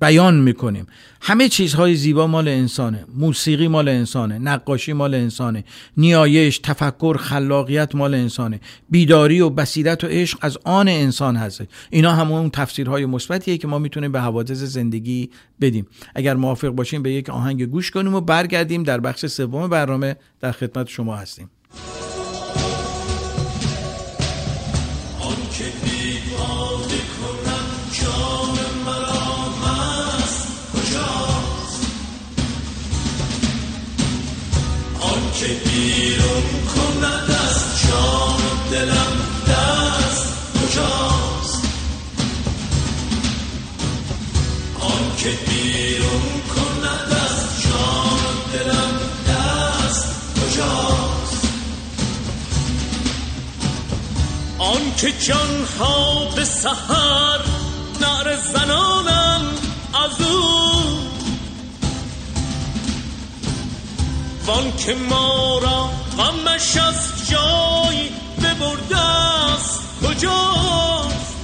[0.00, 0.86] بیان می‌کنیم.
[1.20, 3.04] همه چیزهای زیبا مال انسانه.
[3.14, 4.38] موسیقی مال انسانه.
[4.38, 5.64] نقاشی مال انسانه.
[5.96, 8.60] نیایش تفکر خلاقیت مال انسانه.
[8.90, 11.62] بیداری و بصیرت و عشق از آن انسان هست.
[11.90, 15.86] اینا همون تفسیرهای مثبتیه که ما می‌تونیم به حوادث زندگی بدیم.
[16.14, 20.52] اگر موافق باشیم به یک آهنگ گوش کنیم و برگردیم در بخش سوم برنامه در
[20.52, 21.50] خدمت شما هستیم.
[54.68, 57.40] آن که جان ها به سحر
[58.00, 59.42] نعر زنانم
[60.04, 60.82] از او.
[64.46, 71.36] وان که ما را غمش از جای ببرده است کجاست؟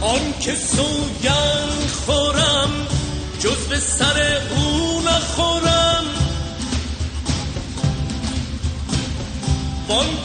[0.00, 2.70] آن که سوگن خورم
[3.40, 4.69] جز به سر او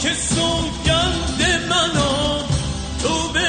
[0.06, 2.44] که سوگند منو
[3.04, 3.40] تو به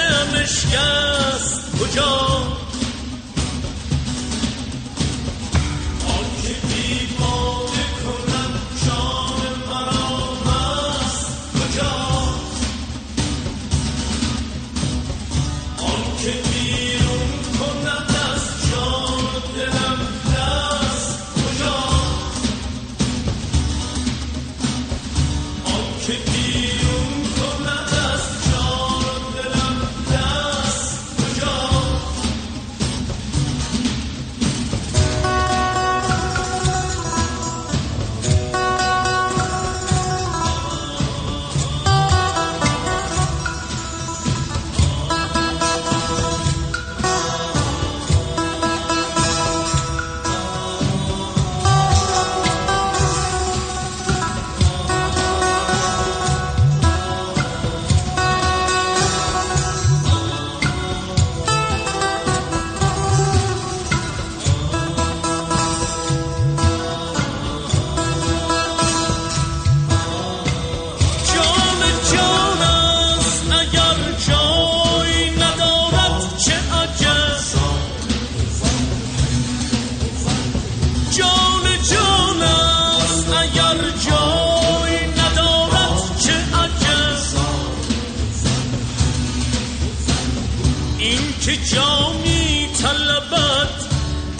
[91.76, 93.68] کجا می طلبت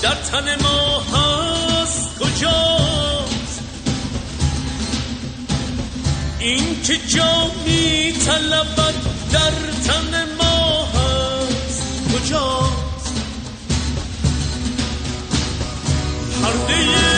[0.03, 3.61] در تن ما هست کجاست؟
[6.39, 8.95] این که جا می طلبت
[9.33, 9.51] در
[9.87, 11.83] تن ما هست
[12.15, 13.15] کجاست؟
[16.43, 17.16] پرده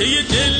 [0.00, 0.59] پرده دل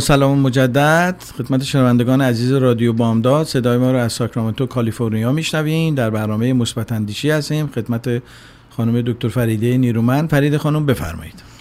[0.00, 5.94] سلام مجدد خدمت شنوندگان عزیز رادیو بامداد صدای ما رو از ساکرامنتو کالیفرنیا میشنوین.
[5.94, 8.22] در برنامه مثبت اندیشی هستیم خدمت
[8.70, 11.55] خانم دکتر فریده نیرومن فرید خانم بفرمایید.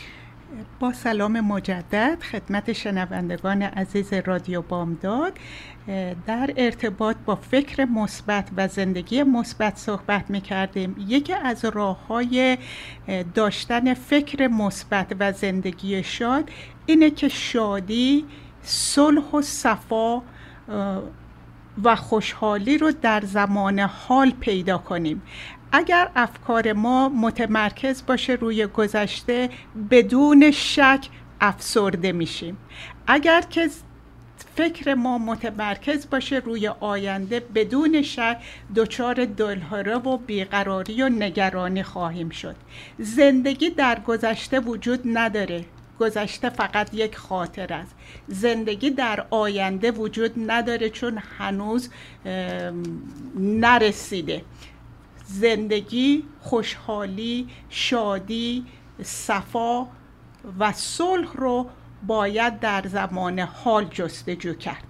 [0.80, 5.34] با سلام مجدد خدمت شنوندگان عزیز رادیو بامداد
[6.28, 12.58] در ارتباط با فکر مثبت و زندگی مثبت صحبت می کردیم یکی از راه های
[13.34, 16.50] داشتن فکر مثبت و زندگی شاد
[16.86, 18.26] اینه که شادی
[18.62, 20.22] صلح و صفا
[21.84, 25.22] و خوشحالی رو در زمان حال پیدا کنیم.
[25.78, 29.50] اگر افکار ما متمرکز باشه روی گذشته
[29.92, 31.08] بدون شک
[31.42, 32.58] افسرده میشیم.
[33.08, 33.70] اگر که
[34.56, 38.38] فکر ما متمرکز باشه روی آینده بدون شک
[38.76, 42.56] دچار دلهره و بیقراری و نگرانی خواهیم شد.
[43.00, 45.66] زندگی در گذشته وجود نداره.
[46.00, 47.96] گذشته فقط یک خاطر است.
[48.28, 51.90] زندگی در آینده وجود نداره چون هنوز
[53.40, 54.42] نرسیده.
[55.26, 58.66] زندگی خوشحالی شادی
[59.04, 59.88] صفا
[60.60, 61.70] و صلح رو
[62.08, 64.84] باید در زمان حال جستجو کرد.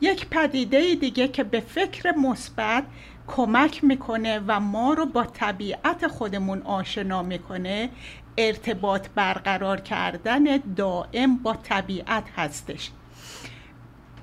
[0.00, 2.84] یک پدیده دیگه که به فکر مثبت
[3.26, 7.90] کمک می‌کنه و ما رو با طبیعت خودمون آشنا می‌کنه
[8.38, 12.90] ارتباط برقرار کردن دائم با طبیعت هستش.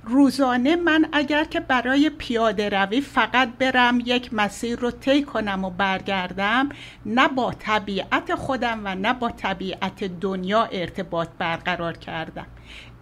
[0.10, 5.70] روزانه من اگر که برای پیاده روی فقط برم یک مسیر رو طی کنم و
[5.70, 6.70] برگردم
[7.06, 12.46] نه با طبیعت خودم و نه با طبیعت دنیا ارتباط برقرار کردم.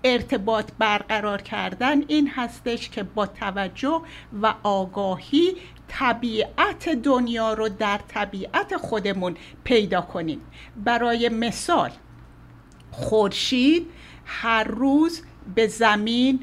[0.03, 4.01] ارتباط برقرار کردن این هستش که با توجه
[4.41, 5.55] و آگاهی
[5.87, 10.41] طبیعت دنیا رو در طبیعت خودمون پیدا کنیم.
[10.77, 11.91] برای مثال
[12.91, 13.87] خورشید
[14.25, 15.21] هر روز
[15.55, 16.39] به زمین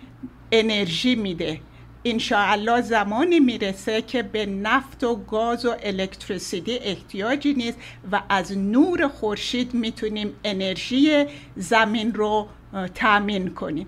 [0.52, 1.60] انرژی میده.
[2.04, 7.78] انشاءالله زمانی می‌رسه که به نفت و گاز و الکتریسیتی احتیاجی نیست
[8.12, 11.26] و از نور خورشید می‌تونیم انرژی
[11.56, 12.48] زمین رو
[12.94, 13.86] تأمین کنیم.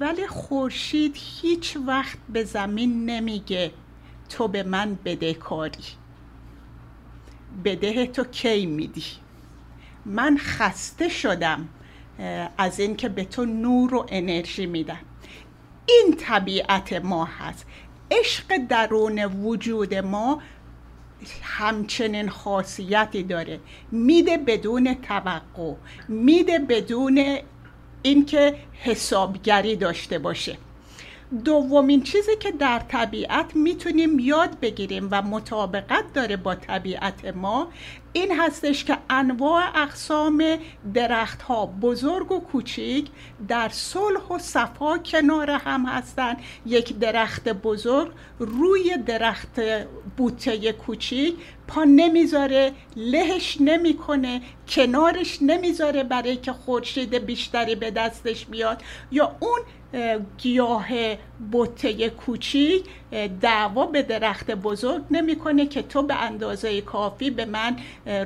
[0.00, 3.70] ولی خورشید هیچ وقت به زمین نمیگه
[4.28, 5.84] تو به من بده کاری.
[7.64, 9.04] بده تو کی میدی؟
[10.04, 11.68] من خسته شدم
[12.58, 14.98] از اینکه به تو نور و انرژی میدم.
[15.86, 17.66] این طبیعت ما هست.
[18.10, 20.42] عشق درون وجود ما
[21.42, 23.60] همچنین خاصیتی داره.
[23.92, 25.74] میده بدون توقع.
[26.08, 27.38] میده بدون
[28.02, 30.58] اینکه حسابگری داشته باشه.
[31.34, 37.68] دومین چیزی که در طبیعت می‌تونیم یاد بگیریم و مطابقت داره با طبیعت ما
[38.12, 40.44] این هستش که انواع اقسام
[40.94, 43.10] درخت ها بزرگ و کوچیک
[43.48, 49.60] در صلح و صفا کنار هم هستند یک درخت بزرگ روی درخت
[50.16, 51.36] بوته کوچیک
[51.68, 58.82] پا نمی‌ذاره لهش نمی‌کنه کنارش نمی‌ذاره برای که خورشید بیشتری به دستش بیاد.
[59.12, 59.60] یا اون
[60.38, 60.86] گیاه
[61.52, 62.84] بوته کوچیک
[63.40, 67.76] دعوا به درخت بزرگ نمی‌کنه که تو به اندازه کافی به من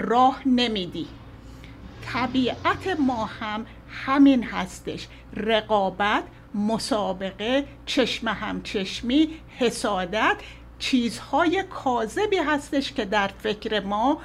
[0.01, 1.07] راه نمیدی.
[2.13, 5.07] طبیعت ما هم همین هستش.
[5.37, 6.23] رقابت
[6.55, 9.29] مسابقه چشم همچشمی
[9.59, 10.37] حسادت
[10.79, 14.21] چیزهای کاذبی هستش که در فکر ما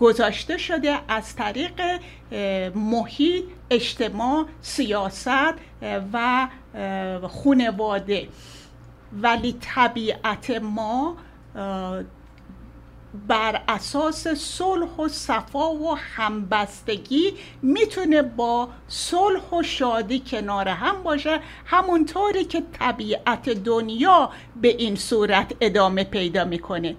[0.00, 1.80] گذاشته شده از طریق
[2.74, 5.54] محیط اجتماع سیاست
[6.12, 6.48] و
[7.22, 8.28] خونواده
[9.12, 11.16] ولی طبیعت ما
[13.28, 21.40] بر اساس صلح و صفا و همبستگی می‌تونه با صلح و شادی کنار هم باشه
[21.64, 26.96] همونطوری که طبیعت دنیا به این صورت ادامه پیدا می‌کنه.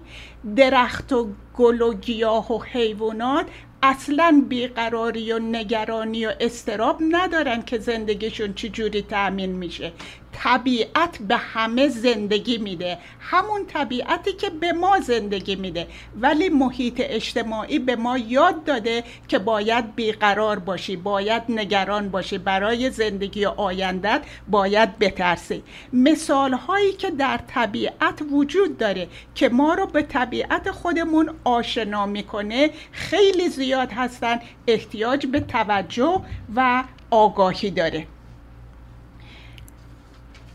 [0.56, 3.46] درخت و گل و گیاه و حیوانات
[3.82, 9.92] اصلا بیقراری و نگرانی و استراب ندارن که زندگیشون چجوری تأمین میشه.
[10.34, 12.98] طبیعت به همه زندگی میده.
[13.20, 15.86] همون طبیعتی که به ما زندگی میده.
[16.20, 22.38] ولی محیط اجتماعی به ما یاد داده که باید بیقرار باشی باید نگران باشی.
[22.38, 25.62] برای زندگی آیندت باید بترسی.
[25.92, 32.70] مثال هایی که در طبیعت وجود داره که ما رو به طبیعت خودمون آشنا می‌کنه
[32.92, 34.40] خیلی زیاد هستن.
[34.66, 36.20] احتیاج به توجه
[36.56, 38.06] و آگاهی داره.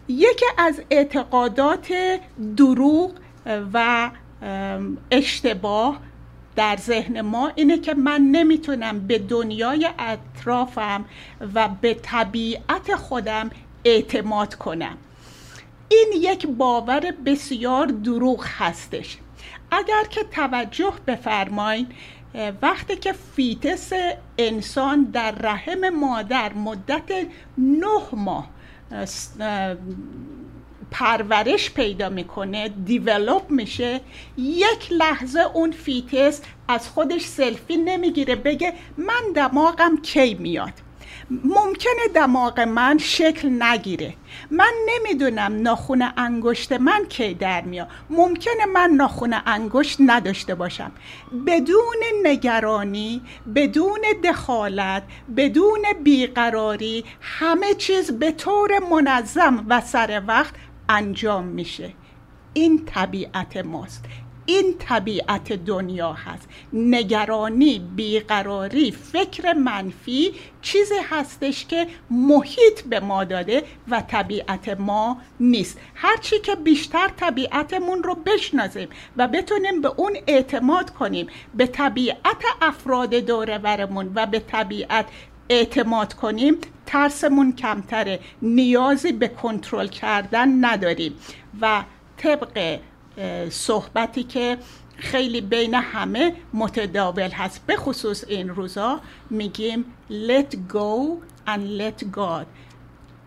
[0.10, 1.94] یکی از اعتقادات
[2.58, 3.12] دروغ
[3.74, 4.10] و
[5.12, 6.00] اشتباه
[6.56, 11.06] در ذهن ما اینه که من نمی‌تونم به دنیای اطرافم
[11.54, 13.50] و به طبیعت خودم
[13.86, 14.98] اعتماد کنم.
[15.90, 19.18] این یک باور بسیار دروغ هستش.
[19.72, 21.88] اگر که توجه بفرمایید
[22.62, 23.92] وقتی که fetus
[24.38, 27.12] انسان در رحم مادر مدت
[27.58, 28.50] نه ماه
[30.92, 34.02] پرورش پیدا می‌کنه develop میشه.
[34.38, 40.74] یک لحظه اون fetus از خودش سلفی نمی‌گیره بگه من دماغم کی میاد.
[41.32, 44.14] ممکنه دماغ من شکل نگیره.
[44.52, 47.88] من نمی‌دونم ناخون انگشت من کی در میاد.
[48.10, 50.92] ممکنه من ناخون انگشت نداشته باشم.
[51.48, 53.22] بدون نگرانی
[53.56, 55.04] بدون دخالت
[55.38, 60.54] بدون بیقراری همه چیز به طور منظم و سر وقت
[60.90, 61.94] انجام میشه.
[62.54, 64.06] این طبیعت ماست.
[64.50, 66.50] این طبیعت دنیا هست.
[66.74, 75.80] نگرانی بیقراری فکر منفی چیزی هستش که محیط به ما داده و طبیعت ما نیست.
[75.96, 83.16] هرچی که بیشتر طبیعتمون رو بشناسیم و بتونیم به اون اعتماد کنیم به طبیعت افراد
[83.16, 85.06] دوره برمون و به طبیعت
[85.50, 88.20] اعتماد کنیم ترسمون کمتره.
[88.42, 91.14] نیازی به کنترل کردن نداریم.
[91.62, 91.84] و
[92.18, 92.80] طبق
[93.50, 94.58] صحبتی که
[94.98, 97.66] خیلی بین همه متداول هست.
[97.66, 99.00] به خصوص این روزا
[99.30, 101.18] میگیم let go
[101.48, 102.46] and let God.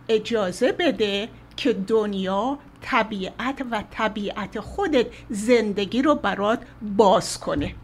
[0.09, 7.75] اجازه بده که دنیا طبیعت و طبیعت خودت زندگی رو برات باز کنه.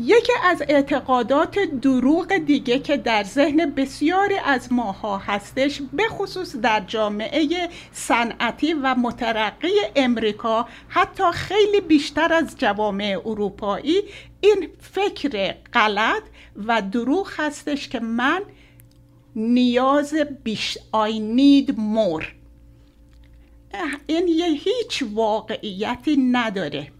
[0.00, 6.80] یکی از اعتقادات دروغ دیگه که در ذهن بسیاری از ماها هستش به خصوص در
[6.80, 14.02] جامعه صنعتی و مترقی امریکا حتی خیلی بیشتر از جوامع اروپایی
[14.40, 16.22] این فکر غلط
[16.56, 18.42] و دروغ هستش که من
[19.36, 22.24] نیاز بیش I need more.
[24.06, 26.97] این یه هیچ واقعیتی نداره.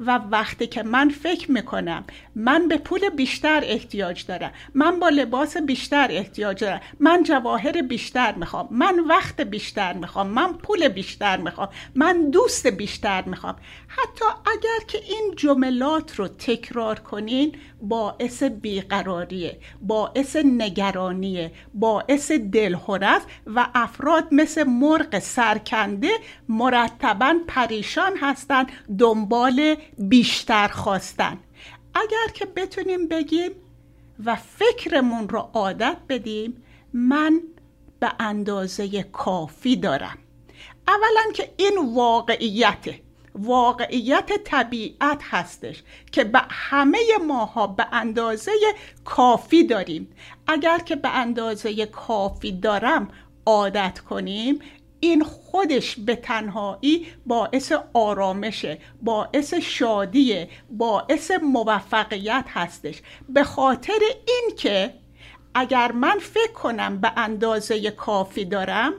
[0.00, 5.56] و وقتی که من فکر می‌کنم من به پول بیشتر احتیاج دارم من با لباس
[5.56, 11.68] بیشتر احتیاج دارم من جواهر بیشتر می‌خوام من وقت بیشتر می‌خوام من پول بیشتر می‌خوام
[11.94, 13.56] من دوست بیشتر می‌خوام.
[13.88, 23.66] حتی اگر که این جملات رو تکرار کنین باعث بیقراریه باعث نگرانیه باعث دلهوره و
[23.74, 26.10] افراد مثل مرغ سرکنده
[26.48, 28.68] مرتبا پریشان هستند
[28.98, 31.38] دنبال بیشتر خواستن.
[31.94, 33.50] اگر که بتونیم بگیم
[34.24, 36.62] و فکرمون رو عادت بدیم
[36.92, 37.40] من
[38.00, 40.18] به اندازه کافی دارم.
[40.88, 43.00] اولا که این واقعیته
[43.34, 45.82] واقعیت طبیعت هستش
[46.12, 48.52] که به همه ماها به اندازه
[49.04, 50.10] کافی داریم.
[50.46, 53.08] اگر که به اندازه کافی دارم
[53.46, 54.58] عادت کنیم
[55.00, 63.02] این خودش به تنهایی باعث آرامشه باعث شادیه باعث موفقیت هستش.
[63.28, 64.94] به خاطر اینکه
[65.54, 68.92] اگر من فکر کنم به اندازه کافی دارم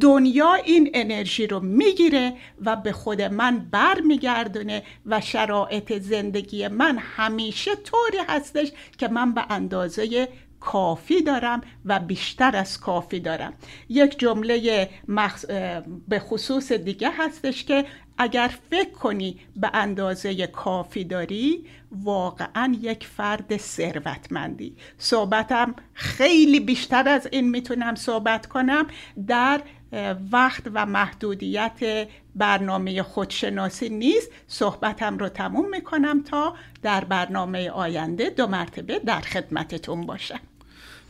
[0.00, 2.32] دنیا این انرژی رو می‌گیره
[2.64, 9.34] و به خود من بر میگردونه و شرایط زندگی من همیشه طوری هستش که من
[9.34, 10.28] به اندازه
[10.60, 13.52] کافی دارم و بیشتر از کافی دارم.
[13.88, 14.88] یک جمله
[16.08, 17.84] به خصوص دیگه هستش که
[18.18, 24.76] اگر فکر کنی به اندازه کافی داری واقعا یک فرد ثروتمندی.
[24.98, 28.86] صحبتم خیلی بیشتر از این می‌تونم صحبت کنم
[29.26, 29.60] در
[30.32, 34.30] وقت و محدودیت برنامه خودشناسی نیست.
[34.48, 40.40] صحبتم رو تموم می‌کنم تا در برنامه آینده دو مرتبه در خدمتتون باشم.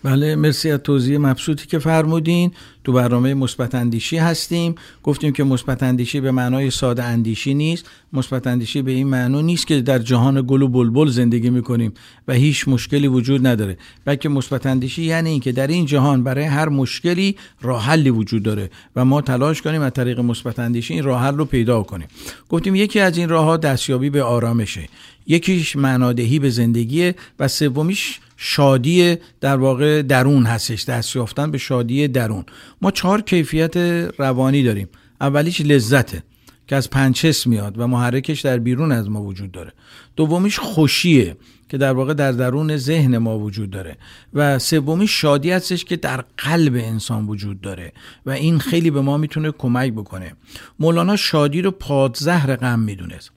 [0.02, 2.52] بله مرسی از توضیح مبسوطی که فرمودین.
[2.84, 4.74] تو برنامه مثبت اندیشی هستیم.
[5.02, 7.86] گفتیم که مثبت اندیشی به معنای ساده اندیشی نیست.
[8.12, 11.92] مثبت اندیشی به این معنی نیست که در جهان گل و بلبل زندگی می‌کنیم
[12.28, 13.78] و هیچ مشکلی وجود نداره.
[14.04, 18.70] بلکه مثبت اندیشی یعنی اینکه در این جهان برای هر مشکلی راه حلی وجود داره
[18.96, 22.08] و ما تلاش کنیم از طریق مثبت اندیشی این راه حل رو پیدا کنیم.
[22.48, 24.88] گفتیم یکی از این راه ها دستیابی به آرامشه.
[25.30, 32.08] یکیش معنادهی به زندگی و سومیش شادی در واقع درون هستش دست یافتن به شادی
[32.08, 32.44] درون.
[32.82, 33.76] ما چهار کیفیت
[34.18, 34.88] روانی داریم.
[35.20, 36.22] اولیش لذته
[36.66, 39.72] که از پنچس میاد و محرکش در بیرون از ما وجود داره.
[40.16, 41.36] دومیش خوشیه
[41.68, 43.96] که در واقع در درون ذهن ما وجود داره.
[44.34, 47.92] و سومی شادی هستش که در قلب انسان وجود داره
[48.26, 50.32] و این خیلی به ما می‌تونه کمک بکنه.
[50.78, 53.30] مولانا شادی رو پادزهر غم می‌دونست.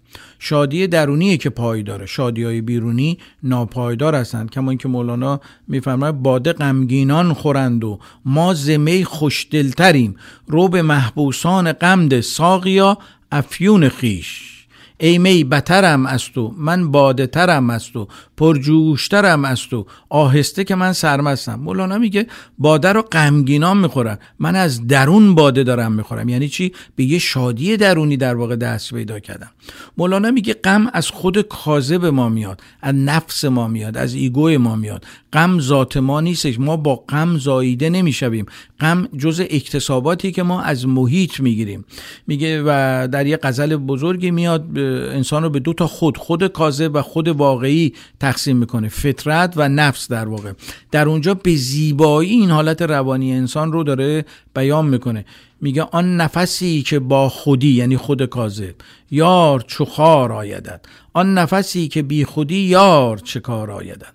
[0.46, 4.52] شادی درونی که پایداره شادی های بیرونی ناپایدار هستند.
[4.52, 10.16] کما اینکه مولانا میفرماید باده غمگینان خورند و ما زمی خوشدلتریم.
[10.48, 12.98] رو به محبوسان غمد ساقیا
[13.32, 14.53] افیون خیش.
[14.98, 20.76] ای می بترم از تو من باده ترم از تو پرجوشترم از تو آهسته که
[20.76, 21.56] من سرمستم.
[21.56, 22.28] مولانا میگه
[22.58, 26.30] باده رو غمگینان می‌خورم من از درون باده دارم می‌خورم.
[26.30, 29.50] یعنی چی؟ به یه شادی درونی در واقع دست پیدا کردم.
[29.98, 34.76] مولانا میگه غم از خود کاذب ما میاد از نفس ما میاد از ایگو ما
[34.76, 35.06] میاد.
[35.34, 36.60] غم ذات ما نیستش.
[36.60, 38.46] ما با غم زاییده نمی‌شویم.
[38.80, 41.86] غم جز اکتساباتی که ما از محیط می‌گیریم.
[42.28, 46.92] میگه و در یه غزل بزرگی میاد انسان رو به دو تا خود خود کاذب
[46.94, 48.88] و خود واقعی تقسیم می‌کنه.
[48.88, 50.52] فطرت و نفس در واقع.
[50.92, 54.26] در اونجا به زیبایی این حالت روانی انسان رو داره
[54.56, 55.26] بیان می‌کنه.
[55.62, 58.76] میگه آن نفسی که با خودی یعنی خود کاذب
[59.12, 64.14] یار چو خار آیدد آن نفسی که بی خودی یار چه کار آیدد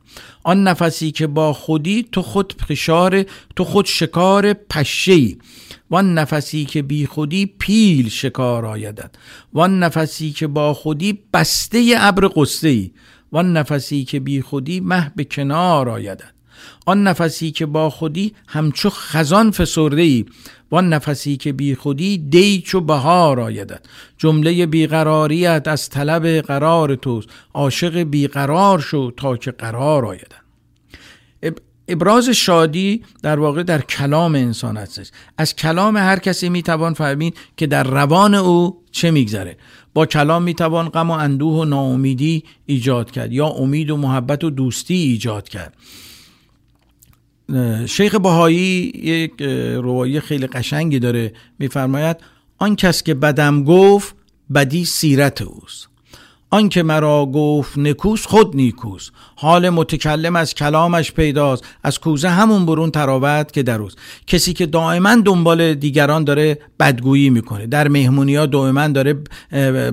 [0.48, 3.24] آن نفسی که با خودی تو خود فشار
[3.56, 5.36] تو خود شکار پشه
[5.90, 9.16] وان نفسی که بی خودی پیل شکار آیدد
[9.52, 12.90] وان نفسی که با خودی بسته ابر قصه ای
[13.32, 16.37] وان نفسی که بی خودی مه به کنار آیدد
[16.86, 20.24] آن نفسی که با خودی همچو خزان فسرده ای
[20.70, 23.86] وان نفسی که بی خودی دی چو بهار آیدد
[24.18, 27.28] جمله بیقراریت از طلب قرار توست.
[27.54, 30.48] عاشق بیقرار شو تا که قرار آیدد
[31.88, 35.10] ابراز شادی در واقع در کلام انسان هستش.
[35.38, 39.56] از کلام هر کسی می‌توان فهمید که در روان او چه میگذره.
[39.94, 44.50] با کلام می‌توان غم و اندوه و ناامیدی ایجاد کرد یا امید و محبت و
[44.50, 45.74] دوستی ایجاد کرد.
[47.86, 49.42] شیخ بهایی یک
[49.82, 51.32] روایی خیلی قشنگی داره.
[51.58, 52.16] میفرماید
[52.58, 54.14] آن کس که بدم گفت
[54.54, 55.88] بدی سیرت اوست.
[56.50, 62.90] آنکه مرا گفت نکوس خود نیکوس حال متکلم از کلامش پیداست از کوزه همون برون
[62.90, 67.66] تراوت که دروست کسی که دائما دنبال دیگران داره بدگویی می‌کنه.
[67.66, 69.14] در مهمونی ها دائما داره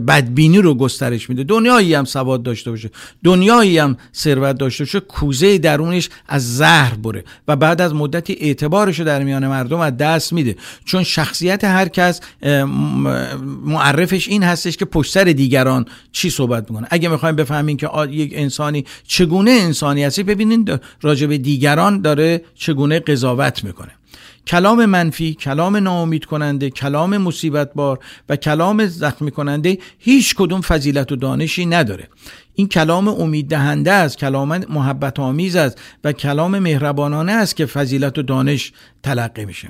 [0.07, 1.43] بدبینی رو گسترش میده.
[1.43, 2.89] دنیایی هم سواد داشته باشه.
[3.23, 4.99] دنیایی هم ثروت داشته باشه.
[4.99, 10.33] کوزه درونش از زهر بره و بعد از مدتی اعتبارش در میان مردم از دست
[10.33, 10.55] میده.
[10.85, 12.21] چون شخصیت هر کس
[13.65, 16.87] معرفش این هستش که پشت سر دیگران چی صحبت می‌کنه.
[16.89, 22.99] اگه می‌خوایم بفهمیم که یک انسانی چگونه انسانی هستی؟ ببینید راجع به دیگران داره چگونه
[22.99, 23.91] قضاوت می‌کنه.
[24.47, 31.11] کلام منفی، کلام ناامید کننده، کلام مصیبت بار و کلام زخمی کننده هیچ کدوم فضیلت
[31.11, 32.09] و دانشی نداره.
[32.55, 38.17] این کلام امید دهنده است کلام محبت آمیز است و کلام مهربانانه است که فضیلت
[38.17, 38.71] و دانش
[39.03, 39.69] تلقی میشه.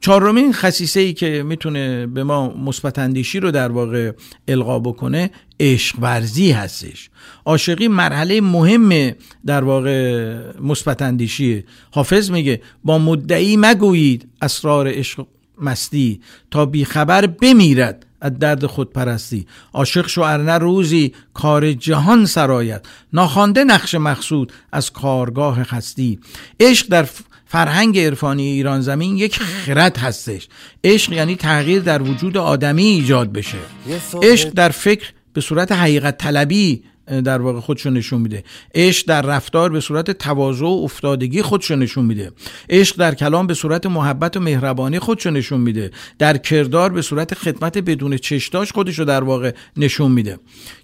[0.00, 4.12] چهارمین خصیصه ای که می‌تونه به ما مثبت اندیشی رو در واقع
[4.48, 5.30] القا بکنه
[5.60, 7.10] عشق ورزی هستش.
[7.44, 9.14] عاشقی مرحله مهم
[9.46, 15.26] در واقع مثبت اندیشیه حافظ میگه با مدعی مگویید اسرار عشق
[15.60, 16.20] مستی
[16.50, 18.05] تا بیخبر بمیرد.
[18.20, 19.46] از درد خودپرستی.
[19.72, 26.18] عاشق شو ارنه روزی کار جهان سرایت ناخوانده نقش مقصود از کارگاه هستی.
[26.60, 27.08] عشق در
[27.46, 30.48] فرهنگ عرفانی ایران زمین یک خرد هستش.
[30.84, 33.58] عشق یعنی تغییر در وجود آدمی ایجاد بشه.
[34.22, 38.44] عشق در فکر به صورت حقیقت طلبی در واقع خودشو نشون میده.
[38.74, 42.32] عشق در رفتار به صورت تواضع و افتادگی خودشو نشون میده.
[42.70, 45.90] عشق در کلام به صورت محبت و مهربانی خودشو نشون میده.
[46.18, 50.38] در کردار به صورت خدمت بدون چشتاش خودشو در واقع نشون میده.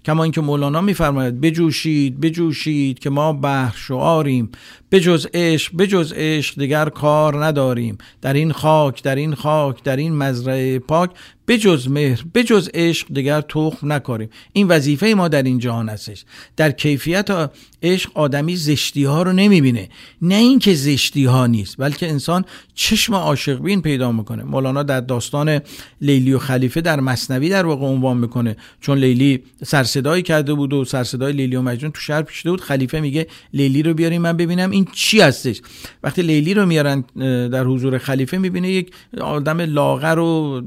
[0.05, 4.49] کما اینکه مولانا میفرماید بجوشید بجوشید که ما بحر شعاریم.
[4.93, 7.97] بجز عشق بجز عشق دیگر کار نداریم.
[8.21, 11.09] در این خاک در این خاک در این مزرعه پاک
[11.47, 14.29] بجز مهر بجز عشق دیگر تخم نکاریم.
[14.53, 16.25] این وظیفه ما در این جهان هستش.
[16.57, 17.51] در کیفیت
[17.83, 19.89] عشق آدمی زشتی ها رو نمی‌بینه.
[20.21, 24.43] نه اینکه زشتی ها نیست بلکه انسان چشم عاشق بین پیدا می‌کنه.
[24.43, 25.59] مولانا در داستان
[26.01, 28.57] لیلی و خلیفه در مصنوی در واقع عنوان می‌کنه.
[28.81, 32.99] چون لیلی سرصدایی کرده بود و سرصدای لیلی و مجنون تو شهر پیشده بود خلیفه
[32.99, 35.61] میگه لیلی رو بیاریم من ببینم این چی هستش؟
[36.03, 37.03] وقتی لیلی رو میارن
[37.49, 40.61] در حضور خلیفه می‌بینه یک آدم لاغر و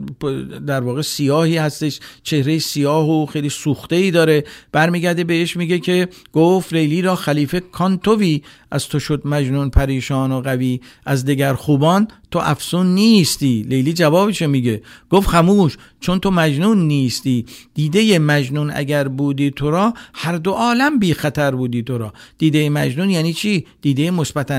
[0.67, 2.01] در واقع سیاهی هستش.
[2.23, 4.45] چهره سیاه و خیلی سوخته ای داره.
[4.73, 8.43] برمیگرده بهش میگه که گفت لیلی را خلیفه کانتوی.
[8.71, 10.81] از تو شد مجنون پریشان و قوی.
[11.07, 13.63] از دگر خوبان تو افسون نیستی.
[13.63, 14.83] لیلی جوابش میگه.
[15.11, 15.77] گفت خموش
[16.07, 17.47] چون تو مجنون نیستی.
[17.75, 22.13] دیده مجنون اگر بودی تو را هر دو عالم بی خطر بودی تو را.
[22.39, 24.53] دیده مجنون یعنی چی؟ دیده مثبت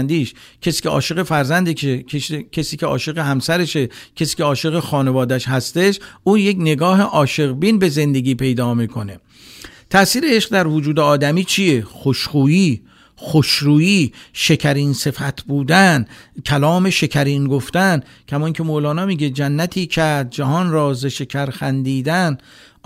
[0.62, 2.04] کسی که عاشق فرزنده که
[2.52, 7.90] کسی که عاشق همسرشه کسی که عاشق خانوادش هستش او یک نگاه عاشق بین به
[7.90, 9.20] زندگی پیدا می‌کنه.
[9.90, 12.82] تاثیر عشق در وجود آدمی چیه؟ خوشخویی.
[13.20, 16.06] خوشرویی شکرین صفت بودن
[16.46, 22.38] کلام شکرین گفتن کمان که مولانا میگه جنتی کرد جهان راز شکر خندیدن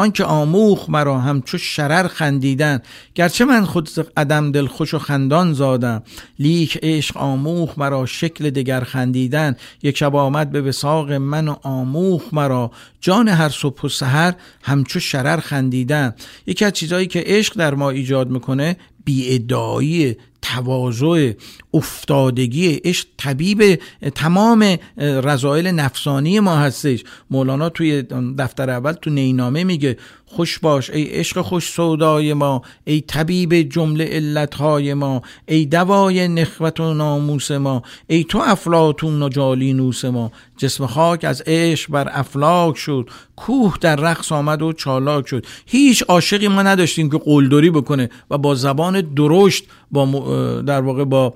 [0.01, 2.79] آنکه آموخ مرا همچو شرر خندیدن.
[3.15, 6.03] گرچه من خود عدم دل خوش و خندان زادم
[6.39, 9.55] لیک عشق آموخ مرا شکل دگر خندیدن.
[9.83, 12.71] یک شب آمد به وساق من و آموخ مرا
[13.01, 16.15] جان هر صبح و سحر همچو شرر خندیدن.
[16.47, 21.31] یکی از چیزهایی که عشق در ما ایجاد می‌کنه بیادایی تواضع
[21.73, 23.81] افتادگی عشق طبیب
[24.15, 27.03] تمام رضایل نفسانی ما هستش.
[27.29, 28.01] مولانا توی
[28.37, 29.97] دفتر اول تو نینامه میگه
[30.31, 36.79] خوش باش ای عشق خوش سودای ما ای طبیب جمله علتهای ما ای دوای نخوت
[36.79, 40.31] و ناموس ما ای تو افلاتون و جالینوس ما.
[40.57, 45.45] جسم خاک از عشق بر افلاک شد کوه در رقص آمد و چالاک شد.
[45.65, 51.33] هیچ عاشقی ما نداشتیم که قلدری بکنه و با زبان درشت با در واقع با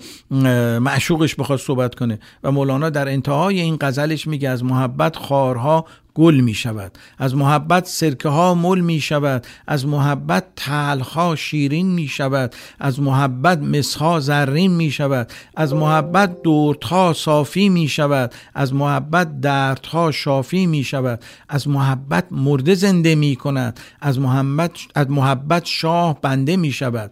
[0.80, 2.20] معشوقش بخواد صحبت کنه.
[2.44, 5.86] و مولانا در انتهای این غزلش میگه از محبت خارها
[6.16, 12.08] گل می شود از محبت سرکه ها مل می شود از محبت تلخ شیرین می
[12.08, 19.42] شود از محبت مسها زرین می شود از محبت دردها صافی می شود از محبت
[19.42, 26.22] دردها شافی می شود از محبت مرده زنده می کند از محبت از محبت شاه
[26.22, 27.12] بنده می شود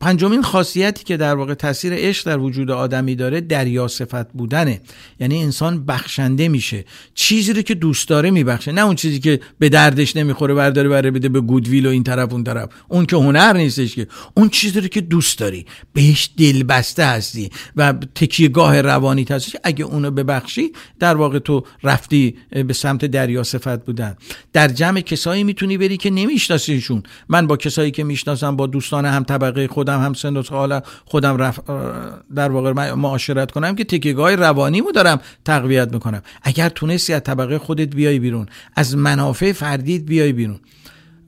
[0.00, 4.80] پنجمین خاصیتی که در واقع تاثیر عشق در وجود آدمی داره دریا صفت بودنه.
[5.20, 6.84] یعنی انسان بخشنده میشه.
[7.14, 8.72] چیزی رو که دوست داره میبخشه.
[8.72, 12.32] نه اون چیزی که به دردش نمی‌خوره برداره بره بده به گودویل و این طرف
[12.32, 12.68] اون طرف.
[12.88, 14.06] اون که هنر نیستش که.
[14.34, 15.66] اون چیزی رو که دوست داری.
[15.92, 22.34] بهش دل بسته هستی و تکیهگاه روانی هستش اگه اونو ببخشی در واقع تو رفتی
[22.66, 24.16] به سمت دریا صفت بودن.
[24.52, 27.02] در جمع کسایی می‌تونی بری که نمیشناسیشون.
[27.28, 30.80] من با کسایی که می‌شناسم با دوستان هم طبقه خود خودم هم سن و سال
[31.04, 31.60] خودم رف...
[32.34, 36.22] در واقع معاشرت کنم که تکیگاه روانیمو دارم تقویت می‌کنم.
[36.42, 40.60] اگر تونستی از طبقه خودت بیای بیرون از منافع فردیت بیای بیرون.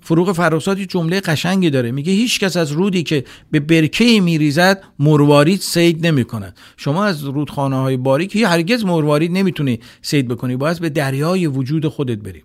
[0.01, 1.91] فروغ فراسادی جمله قشنگی داره.
[1.91, 7.25] میگه هیچ کس از رودی که به برکه میریزد مروارید سید نمی کند شما از
[7.25, 10.57] رودخانه های باریک هرگز مروارید نمی‌تونی سید بکنی.
[10.57, 12.43] باید به دریای وجود خودت بریم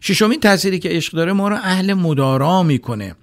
[0.00, 3.14] ششمین تأثیری که عشق داره ما رو اهل مدارا می‌کنه.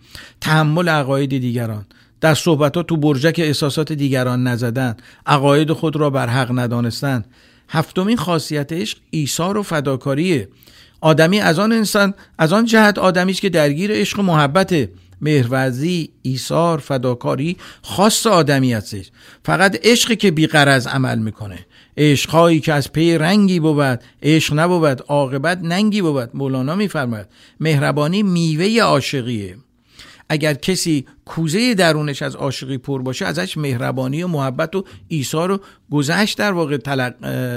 [0.41, 1.85] تحمل عقاید دیگران.
[2.21, 4.95] در صحبت ها تو برجک احساسات دیگران نزدن
[5.25, 7.25] عقاید خود را بر حق ندانستن.
[7.69, 10.49] هفتمین خاصیت عشق ایثار و فداکاریه.
[11.01, 14.89] آدمی از آن انسان از آن جهت آدمی است که درگیر عشق و محبت
[15.21, 19.11] مهروزی ایثار فداکاری خاص آدمی هستش
[19.43, 21.65] فقط عشقی که بیقرض عمل می‌کنه.
[21.97, 27.27] عشقهایی که از پی رنگی بود عشق نبود عاقبت ننگی بود مولانا میفرماید.
[27.59, 29.57] مهربانی میوه عاشقیه.
[30.29, 35.59] اگر کسی کوزه درونش از عاشقی پر باشه ازش مهربانی و محبت و ایثار و
[35.91, 36.77] گذشت در واقع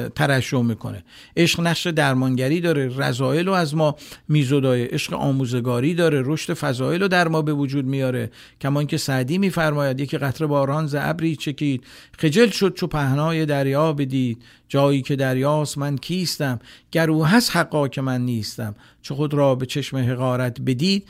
[0.08, 1.04] ترشح می‌کنه.
[1.36, 3.96] عشق نقش درمانگری داره رضایل رو از ما
[4.28, 8.30] میزدای عشق آموزگاری داره رشد فضایل رو در ما به وجود میاره.
[8.60, 11.84] کمان که سعدی میفرماید یکی قطره باران ز ابری چکید.
[12.18, 14.42] خجل شد چو پهنای دریا بدید.
[14.68, 16.58] جایی که دریاست من کیستم؟
[16.92, 18.74] گر او هست حقا که من نیستم.
[19.02, 21.06] چو خود را به چشم حقارت بدید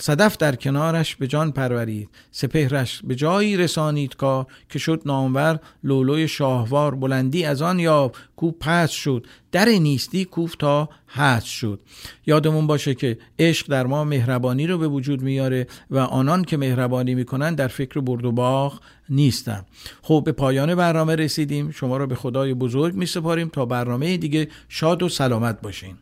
[0.00, 2.08] صدف در کنارش به جان پرورید.
[2.30, 8.50] سپهرش به جایی رسانید کا که شد نامور لولوی شاهوار بلندی از آن یاب کو
[8.50, 9.26] پس شد.
[9.52, 11.80] در نیستی کوف تا هست شد.
[12.26, 17.14] یادمون باشه که عشق در ما مهربانی رو به وجود میاره و آنان که مهربانی
[17.14, 19.64] می‌کنن در فکر برد و باغ نیستن.
[20.02, 21.70] خب به پایان برنامه رسیدیم.
[21.70, 25.94] شما رو به خدای بزرگ میسپاریم تا برنامه دیگه شاد و سلامت باشین.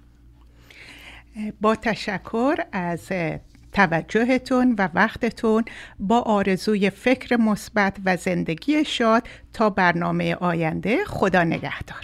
[1.61, 3.13] با تشکر از
[3.73, 5.65] توجهتون و وقتتون
[5.99, 12.03] با آرزوی فکر مثبت و زندگی شاد تا برنامه آینده خدا نگهدار.